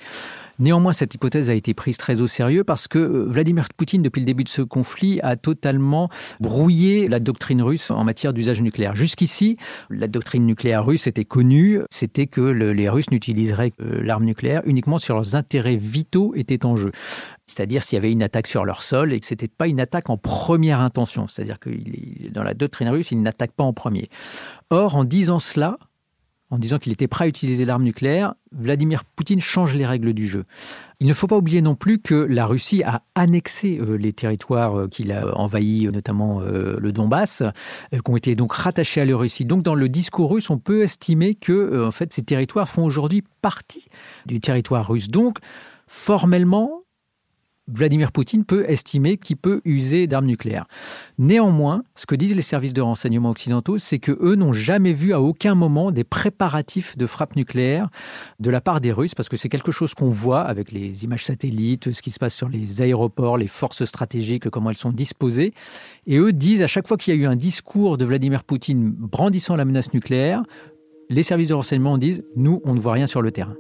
Néanmoins, 0.60 0.94
cette 0.94 1.16
hypothèse 1.16 1.50
a 1.50 1.56
été 1.56 1.74
prise 1.74 1.98
très 1.98 2.22
au 2.22 2.28
sérieux 2.28 2.64
parce 2.64 2.88
que 2.88 3.00
euh, 3.00 3.26
Vladimir 3.28 3.70
Poutine, 3.76 4.04
depuis 4.04 4.20
le 4.20 4.26
début 4.28 4.44
de 4.44 4.50
ce 4.50 4.62
conflit, 4.62 5.20
a 5.24 5.36
totalement 5.36 6.10
brouillé 6.40 7.08
la 7.08 7.20
doctrine 7.20 7.64
russe 7.64 7.90
en 7.90 8.04
matière 8.04 8.34
d'usage 8.34 8.62
nucléaire. 8.62 8.96
Jusqu'ici, 8.96 9.58
la 9.90 10.08
doctrine 10.08 10.46
nucléaire 10.46 10.86
russe 10.86 11.08
était 11.08 11.26
connue, 11.26 11.82
c'était 11.90 12.28
que 12.28 12.42
les 12.42 12.88
Russes 12.88 13.10
n'utiliseraient 13.10 13.74
l'arme 13.80 14.26
nucléaire 14.26 14.62
uniquement 14.66 15.00
si 15.00 15.12
leurs 15.12 15.36
intérêts 15.36 15.76
vitaux 15.76 16.34
étaient 16.36 16.66
en 16.66 16.78
jeu 16.78 16.92
c'est-à-dire 17.48 17.82
s'il 17.82 17.96
y 17.96 17.98
avait 17.98 18.12
une 18.12 18.24
attaque 18.24 18.48
sur 18.48 18.66
leur 18.66 18.84
sol 18.84 19.14
et 19.14 19.20
que 19.20 19.26
ce 19.26 19.34
n'était 19.34 19.48
pas 19.48 19.68
une 19.68 19.80
attaque 19.80 20.10
en 20.10 20.18
première 20.18 20.82
intention, 20.82 21.28
c'est-à-dire 21.28 21.60
que 21.60 21.70
dans 22.30 22.44
la 22.44 22.54
doctrine 22.54 22.90
russe, 22.90 23.12
il 23.12 23.22
n'attaque 23.22 23.52
pas 23.52 23.64
en 23.64 23.74
premier. 23.74 24.10
Or, 24.70 24.96
en 24.96 25.06
disant 25.06 25.40
cela, 25.40 25.78
en 26.50 26.58
disant 26.58 26.78
qu'il 26.78 26.94
était 26.94 27.08
prêt 27.08 27.26
à 27.26 27.28
utiliser 27.28 27.66
l'arme 27.66 27.84
nucléaire, 27.84 28.34
Vladimir 28.52 29.04
Poutine 29.04 29.42
change 29.42 29.76
les 29.76 29.86
règles 29.86 30.14
du 30.14 30.28
jeu. 30.28 30.46
Il 31.00 31.08
ne 31.08 31.14
faut 31.14 31.28
pas 31.28 31.36
oublier 31.36 31.62
non 31.62 31.76
plus 31.76 32.00
que 32.00 32.16
la 32.16 32.46
Russie 32.46 32.84
a 32.84 33.04
annexé 33.16 33.78
euh, 33.80 33.98
les 33.98 34.14
territoires 34.14 34.80
euh, 34.80 34.88
qu'il 34.88 35.12
a 35.12 35.38
envahis, 35.38 35.88
notamment 35.88 36.42
euh, 36.42 36.78
le 36.80 36.92
Donbass, 36.92 37.44
qui 37.92 38.12
ont 38.12 38.16
été 38.16 38.36
donc 38.36 38.54
rattachés 38.54 39.02
à 39.02 39.06
la 39.06 39.16
Russie. 39.18 39.46
Donc 39.46 39.62
dans 39.62 39.76
le 39.76 39.90
discours 39.90 40.32
russe, 40.32 40.50
on 40.50 40.58
peut 40.58 40.84
estimer 40.84 41.36
que 41.36 41.86
en 41.86 41.92
fait, 41.92 42.14
ces 42.14 42.24
territoires 42.24 42.70
font 42.70 42.86
aujourd'hui 42.86 43.24
partie 43.42 43.88
du 44.26 44.40
territoire 44.40 44.88
russe. 44.88 45.10
Donc 45.10 45.40
formellement, 45.88 46.84
Vladimir 47.68 48.12
Poutine 48.12 48.46
peut 48.46 48.66
estimer 48.70 49.18
qu'il 49.18 49.38
peut 49.38 49.62
user 49.66 50.08
d'armes 50.08 50.26
nucléaires. 50.26 50.68
Néanmoins, 51.18 51.84
ce 51.96 52.06
que 52.06 52.16
disent 52.16 52.36
les 52.36 52.42
services 52.42 52.74
de 52.74 52.82
renseignement 52.82 53.30
occidentaux, 53.30 53.78
c'est 53.78 54.00
que 54.00 54.18
eux 54.22 54.36
n'ont 54.36 54.54
jamais 54.54 54.94
vu 54.94 55.14
à 55.14 55.22
aucun 55.22 55.56
moment 55.56 55.92
des 55.92 56.04
préparatifs 56.04 56.98
de 56.98 57.06
frappe 57.06 57.36
nucléaire 57.36 57.90
de 58.40 58.50
la 58.50 58.62
part 58.62 58.80
des 58.80 58.92
Russes, 58.92 59.16
parce 59.16 59.30
que 59.30 59.38
c'est 59.38 59.50
quelque 59.50 59.72
chose 59.72 59.94
qu'on 59.94 60.10
voit 60.10 60.42
avec 60.42 60.72
les 60.72 61.04
images 61.04 61.26
satellites, 61.26 61.92
ce 61.92 62.02
qui 62.02 62.12
se 62.12 62.20
passe 62.20 62.36
sur 62.36 62.50
les 62.50 62.82
aéroports, 62.82 63.38
les 63.38 63.48
forces 63.48 63.86
stratégiques, 63.86 64.50
comment 64.50 64.70
elles 64.70 64.78
sont 64.78 64.92
disposées. 64.92 65.54
Et 66.06 66.18
eux 66.18 66.32
disent 66.32 66.64
à 66.64 66.68
chaque 66.68 66.88
fois 66.88 66.98
qu'il 66.98 67.14
y 67.14 67.18
a 67.18 67.22
eu 67.22 67.26
un 67.26 67.36
discours 67.36 67.98
de 67.98 68.06
Vladimir 68.06 68.44
Poutine 68.44 68.92
brandissant 68.92 69.56
la 69.56 69.66
menace 69.66 69.94
nucléaire, 69.94 70.44
les 71.10 71.24
services 71.24 71.50
de 71.50 71.54
renseignement 71.54 71.98
disent 71.98 72.24
nous, 72.36 72.62
on 72.66 72.74
ne 72.74 72.80
voit 72.80 72.94
rien 72.94 73.08
sur 73.08 73.22
le 73.22 73.32
terrain. 73.32 73.56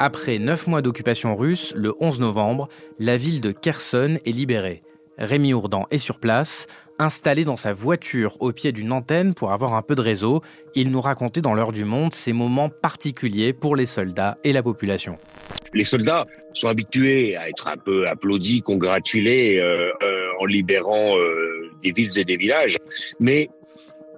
Après 0.00 0.38
neuf 0.38 0.68
mois 0.68 0.80
d'occupation 0.80 1.34
russe, 1.34 1.74
le 1.76 1.92
11 1.98 2.20
novembre, 2.20 2.68
la 3.00 3.16
ville 3.16 3.40
de 3.40 3.50
Kherson 3.50 4.18
est 4.24 4.30
libérée. 4.30 4.84
Rémi 5.18 5.52
Ourdan 5.52 5.86
est 5.90 5.98
sur 5.98 6.20
place, 6.20 6.68
installé 7.00 7.44
dans 7.44 7.56
sa 7.56 7.72
voiture 7.72 8.36
au 8.38 8.52
pied 8.52 8.70
d'une 8.70 8.92
antenne 8.92 9.34
pour 9.34 9.50
avoir 9.50 9.74
un 9.74 9.82
peu 9.82 9.96
de 9.96 10.00
réseau. 10.00 10.40
Il 10.76 10.92
nous 10.92 11.00
racontait 11.00 11.40
dans 11.40 11.52
l'heure 11.52 11.72
du 11.72 11.84
monde 11.84 12.14
ces 12.14 12.32
moments 12.32 12.68
particuliers 12.68 13.52
pour 13.52 13.74
les 13.74 13.86
soldats 13.86 14.38
et 14.44 14.52
la 14.52 14.62
population. 14.62 15.18
Les 15.74 15.82
soldats 15.82 16.26
sont 16.54 16.68
habitués 16.68 17.36
à 17.36 17.48
être 17.48 17.66
un 17.66 17.76
peu 17.76 18.06
applaudis, 18.06 18.62
congratulés 18.62 19.58
euh, 19.58 19.90
euh, 20.02 20.28
en 20.38 20.46
libérant 20.46 21.18
euh, 21.18 21.72
des 21.82 21.90
villes 21.90 22.16
et 22.16 22.24
des 22.24 22.36
villages, 22.36 22.78
mais 23.18 23.50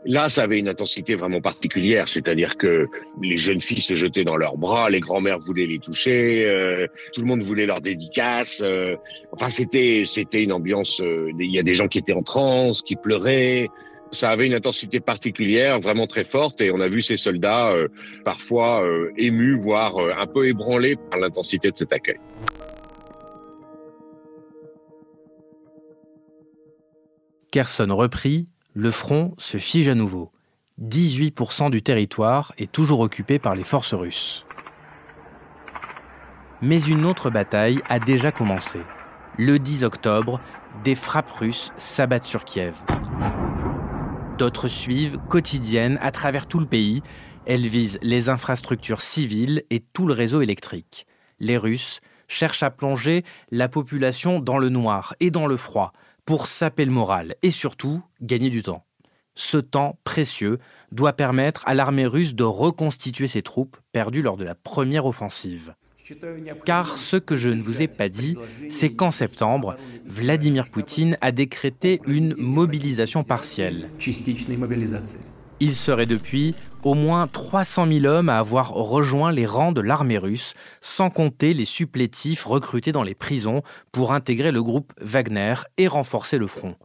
Là, 0.07 0.31
ça 0.31 0.45
avait 0.45 0.59
une 0.59 0.69
intensité 0.69 1.15
vraiment 1.15 1.43
particulière, 1.43 2.09
c'est-à-dire 2.09 2.57
que 2.57 2.87
les 3.21 3.37
jeunes 3.37 3.61
filles 3.61 3.83
se 3.83 3.95
jetaient 3.95 4.25
dans 4.25 4.39
leurs 4.39 4.57
bras, 4.57 4.89
les 4.89 5.01
grands-mères 5.01 5.39
voulaient 5.39 5.67
les 5.67 5.79
toucher, 5.79 6.47
euh, 6.47 6.87
tout 7.13 7.21
le 7.21 7.27
monde 7.27 7.43
voulait 7.43 7.67
leur 7.67 7.83
dédicace. 7.83 8.63
Euh, 8.65 8.97
enfin, 9.33 9.51
c'était 9.51 10.05
c'était 10.07 10.43
une 10.43 10.53
ambiance. 10.53 11.03
Euh, 11.03 11.31
il 11.39 11.53
y 11.53 11.59
a 11.59 11.63
des 11.63 11.75
gens 11.75 11.87
qui 11.87 11.99
étaient 11.99 12.15
en 12.15 12.23
transe, 12.23 12.81
qui 12.81 12.97
pleuraient. 12.97 13.69
Ça 14.11 14.31
avait 14.31 14.47
une 14.47 14.55
intensité 14.55 15.01
particulière, 15.01 15.81
vraiment 15.81 16.07
très 16.07 16.25
forte, 16.25 16.63
et 16.63 16.71
on 16.71 16.81
a 16.81 16.89
vu 16.89 17.03
ces 17.03 17.17
soldats 17.17 17.73
parfois 18.25 18.85
émus, 19.17 19.55
voire 19.61 19.97
un 19.99 20.27
peu 20.27 20.49
ébranlés 20.49 20.97
par 20.97 21.21
l'intensité 21.21 21.71
de 21.71 21.77
cet 21.77 21.93
accueil. 21.93 22.19
Kerson 27.53 27.95
reprit 27.95 28.49
le 28.75 28.91
front 28.91 29.35
se 29.39 29.59
fige 29.59 29.89
à 29.89 29.95
nouveau. 29.95 30.31
18% 30.81 31.71
du 31.71 31.83
territoire 31.83 32.53
est 32.57 32.71
toujours 32.71 33.01
occupé 33.01 33.39
par 33.39 33.55
les 33.55 33.65
forces 33.65 33.95
russes. 33.95 34.47
Mais 36.63 36.81
une 36.83 37.05
autre 37.05 37.31
bataille 37.31 37.81
a 37.89 37.99
déjà 37.99 38.33
commencé. 38.33 38.81
Le 39.39 39.59
10 39.59 39.85
octobre, 39.85 40.41
des 40.85 40.95
frappes 40.95 41.31
russes 41.31 41.73
s'abattent 41.77 42.25
sur 42.25 42.45
Kiev. 42.45 42.77
D'autres 44.39 44.69
suivent, 44.69 45.19
quotidiennes, 45.29 45.99
à 46.01 46.13
travers 46.13 46.47
tout 46.47 46.61
le 46.61 46.67
pays. 46.67 47.03
Elles 47.47 47.67
visent 47.67 47.99
les 48.03 48.29
infrastructures 48.29 49.03
civiles 49.03 49.63
et 49.71 49.81
tout 49.81 50.07
le 50.07 50.15
réseau 50.15 50.43
électrique. 50.43 51.07
Les 51.41 51.57
Russes 51.57 52.01
cherchent 52.29 52.63
à 52.63 52.71
plonger 52.71 53.25
la 53.51 53.69
population 53.69 54.39
dans 54.39 54.59
le 54.59 54.69
noir 54.69 55.15
et 55.21 55.31
dans 55.31 55.47
le 55.47 55.57
froid, 55.57 55.93
pour 56.31 56.47
saper 56.47 56.85
le 56.85 56.93
moral 56.93 57.35
et 57.43 57.51
surtout 57.51 58.05
gagner 58.23 58.51
du 58.51 58.63
temps. 58.63 58.85
Ce 59.35 59.57
temps 59.57 59.99
précieux 60.05 60.59
doit 60.93 61.13
permettre 61.13 61.65
à 61.67 61.75
l'armée 61.75 62.07
russe 62.07 62.37
de 62.37 62.45
reconstituer 62.45 63.27
ses 63.27 63.43
troupes 63.43 63.77
perdues 63.91 64.23
lors 64.23 64.37
de 64.37 64.45
la 64.45 64.55
première 64.55 65.07
offensive. 65.07 65.75
Car 66.65 66.87
ce 66.87 67.17
que 67.17 67.37
je 67.37 67.49
ne 67.49 67.61
vous 67.61 67.83
ai 67.83 67.89
pas 67.89 68.09
dit, 68.09 68.37
c'est 68.69 68.91
qu'en 68.91 69.11
septembre, 69.11 69.77
Vladimir 70.07 70.71
Poutine 70.71 71.19
a 71.21 71.33
décrété 71.33 72.01
une 72.07 72.37
mobilisation 72.37 73.25
partielle. 73.25 73.91
Il 75.61 75.75
serait 75.75 76.07
depuis 76.07 76.55
au 76.83 76.95
moins 76.95 77.27
300 77.27 77.87
000 77.87 78.07
hommes 78.07 78.31
à 78.31 78.39
avoir 78.39 78.71
rejoint 78.71 79.31
les 79.31 79.45
rangs 79.45 79.73
de 79.73 79.83
l'armée 79.83 80.17
russe, 80.17 80.55
sans 80.81 81.11
compter 81.11 81.53
les 81.53 81.67
supplétifs 81.67 82.45
recrutés 82.45 82.93
dans 82.93 83.03
les 83.03 83.15
prisons 83.15 83.63
pour 83.93 84.15
intégrer 84.15 84.53
le 84.53 84.63
groupe 84.63 84.95
Wagner 85.01 85.55
et 85.77 85.87
renforcer 85.87 86.39
le 86.39 86.47
front. 86.47 86.77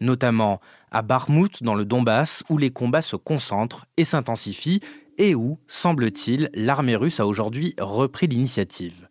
Notamment 0.00 0.60
à 0.90 1.00
Bakhmut 1.00 1.62
dans 1.62 1.74
le 1.74 1.86
Donbass 1.86 2.44
où 2.50 2.58
les 2.58 2.70
combats 2.70 3.02
se 3.02 3.16
concentrent 3.16 3.86
et 3.96 4.04
s'intensifient 4.04 4.80
et 5.16 5.34
où, 5.34 5.58
semble-t-il, 5.66 6.50
l'armée 6.52 6.96
russe 6.96 7.20
a 7.20 7.26
aujourd'hui 7.26 7.74
repris 7.80 8.26
l'initiative. 8.26 9.08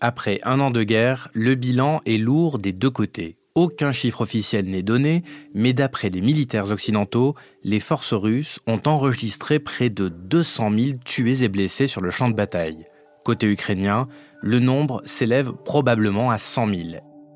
Après 0.00 0.38
un 0.44 0.60
an 0.60 0.70
de 0.70 0.84
guerre, 0.84 1.28
le 1.32 1.54
bilan 1.54 2.00
est 2.06 2.16
lourd 2.16 2.58
des 2.58 2.72
deux 2.72 2.90
côtés. 2.90 3.36
Aucun 3.54 3.92
chiffre 3.92 4.22
officiel 4.22 4.70
n'est 4.70 4.82
donné, 4.82 5.22
mais 5.52 5.74
d'après 5.74 6.08
les 6.08 6.22
militaires 6.22 6.70
occidentaux, 6.70 7.34
les 7.64 7.80
forces 7.80 8.14
russes 8.14 8.60
ont 8.66 8.80
enregistré 8.86 9.58
près 9.58 9.90
de 9.90 10.08
200 10.08 10.70
000 10.70 10.92
tués 11.04 11.42
et 11.42 11.48
blessés 11.48 11.86
sur 11.86 12.00
le 12.00 12.10
champ 12.10 12.30
de 12.30 12.34
bataille. 12.34 12.86
Côté 13.24 13.46
ukrainien, 13.46 14.08
le 14.40 14.58
nombre 14.58 15.02
s'élève 15.04 15.52
probablement 15.52 16.30
à 16.30 16.38
100 16.38 16.68
000. 16.74 16.80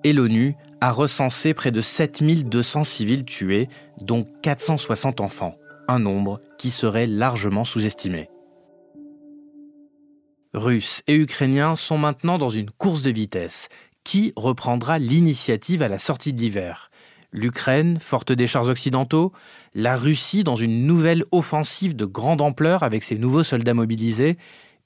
Et 0.05 0.15
l'ONU 0.15 0.55
a 0.81 0.91
recensé 0.91 1.53
près 1.53 1.71
de 1.71 1.83
7200 1.83 2.85
civils 2.85 3.25
tués, 3.27 3.69
dont 4.01 4.25
460 4.43 5.21
enfants, 5.21 5.57
un 5.87 5.99
nombre 5.99 6.41
qui 6.57 6.71
serait 6.71 7.07
largement 7.07 7.65
sous-estimé. 7.65 8.31
Russes 10.55 11.03
et 11.07 11.15
Ukrainiens 11.15 11.77
sont 11.77 11.99
maintenant 11.99 12.39
dans 12.39 12.49
une 12.49 12.71
course 12.71 13.03
de 13.03 13.11
vitesse 13.11 13.69
qui 14.07 14.33
reprendra 14.37 15.01
l'initiative 15.01 15.83
à 15.83 15.89
la 15.89 15.99
sortie 15.99 16.33
de 16.33 16.39
l'hiver 16.39 16.93
L'Ukraine, 17.33 17.99
forte 18.01 18.31
des 18.31 18.47
chars 18.47 18.69
occidentaux, 18.69 19.33
la 19.75 19.97
Russie 19.97 20.45
dans 20.45 20.55
une 20.55 20.87
nouvelle 20.87 21.25
offensive 21.33 21.97
de 21.97 22.05
grande 22.05 22.41
ampleur 22.41 22.85
avec 22.85 23.03
ses 23.03 23.17
nouveaux 23.17 23.43
soldats 23.43 23.75
mobilisés? 23.75 24.39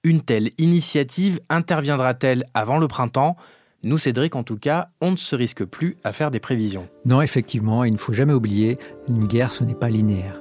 Une 0.04 0.22
telle 0.22 0.52
initiative 0.56 1.38
interviendra-t-elle 1.50 2.44
avant 2.54 2.78
le 2.78 2.88
printemps? 2.88 3.36
Nous, 3.82 3.98
Cédric, 3.98 4.34
en 4.36 4.42
tout 4.42 4.56
cas, 4.56 4.88
on 5.02 5.10
ne 5.10 5.16
se 5.16 5.36
risque 5.36 5.66
plus 5.66 5.98
à 6.02 6.14
faire 6.14 6.30
des 6.30 6.40
prévisions. 6.40 6.88
Non, 7.04 7.20
effectivement, 7.20 7.84
il 7.84 7.92
ne 7.92 7.98
faut 7.98 8.14
jamais 8.14 8.32
oublier, 8.32 8.78
une 9.06 9.26
guerre, 9.26 9.52
ce 9.52 9.64
n'est 9.64 9.74
pas 9.74 9.90
linéaire. 9.90 10.40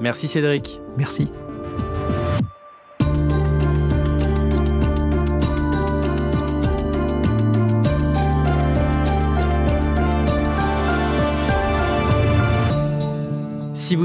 Merci 0.00 0.28
Cédric. 0.28 0.78
Merci. 0.96 1.28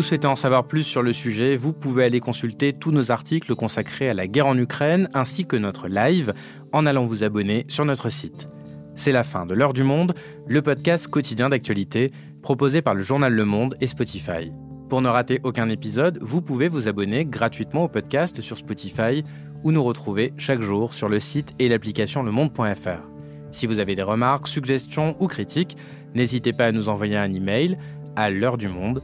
Souhaitez 0.09 0.25
en 0.25 0.35
savoir 0.35 0.65
plus 0.65 0.81
sur 0.81 1.03
le 1.03 1.13
sujet, 1.13 1.55
vous 1.55 1.71
pouvez 1.71 2.03
aller 2.03 2.19
consulter 2.19 2.73
tous 2.73 2.89
nos 2.89 3.11
articles 3.11 3.53
consacrés 3.53 4.09
à 4.09 4.15
la 4.15 4.27
guerre 4.27 4.47
en 4.47 4.57
Ukraine 4.57 5.07
ainsi 5.13 5.45
que 5.45 5.55
notre 5.55 5.87
live 5.87 6.33
en 6.71 6.87
allant 6.87 7.05
vous 7.05 7.23
abonner 7.23 7.65
sur 7.67 7.85
notre 7.85 8.09
site. 8.09 8.49
C'est 8.95 9.11
la 9.11 9.23
fin 9.23 9.45
de 9.45 9.53
L'heure 9.53 9.71
du 9.71 9.83
monde, 9.83 10.15
le 10.47 10.63
podcast 10.63 11.09
quotidien 11.09 11.49
d'actualité 11.49 12.09
proposé 12.41 12.81
par 12.81 12.95
le 12.95 13.03
journal 13.03 13.35
Le 13.35 13.45
Monde 13.45 13.75
et 13.81 13.87
Spotify. 13.87 14.51
Pour 14.89 15.03
ne 15.03 15.09
rater 15.09 15.41
aucun 15.43 15.69
épisode, 15.69 16.17
vous 16.23 16.41
pouvez 16.41 16.69
vous 16.69 16.87
abonner 16.87 17.23
gratuitement 17.23 17.83
au 17.83 17.87
podcast 17.87 18.41
sur 18.41 18.57
Spotify 18.57 19.23
ou 19.63 19.71
nous 19.71 19.83
retrouver 19.83 20.33
chaque 20.37 20.61
jour 20.61 20.95
sur 20.95 21.07
le 21.07 21.19
site 21.19 21.53
et 21.59 21.69
l'application 21.69 22.23
lemonde.fr. 22.23 23.07
Si 23.51 23.67
vous 23.67 23.77
avez 23.77 23.93
des 23.93 24.01
remarques, 24.01 24.47
suggestions 24.47 25.15
ou 25.19 25.27
critiques, 25.27 25.77
n'hésitez 26.15 26.51
pas 26.51 26.65
à 26.65 26.71
nous 26.71 26.89
envoyer 26.89 27.15
un 27.15 27.31
email 27.31 27.77
à 28.15 28.31
l'heure 28.31 28.57
du 28.57 28.69
monde 28.69 29.03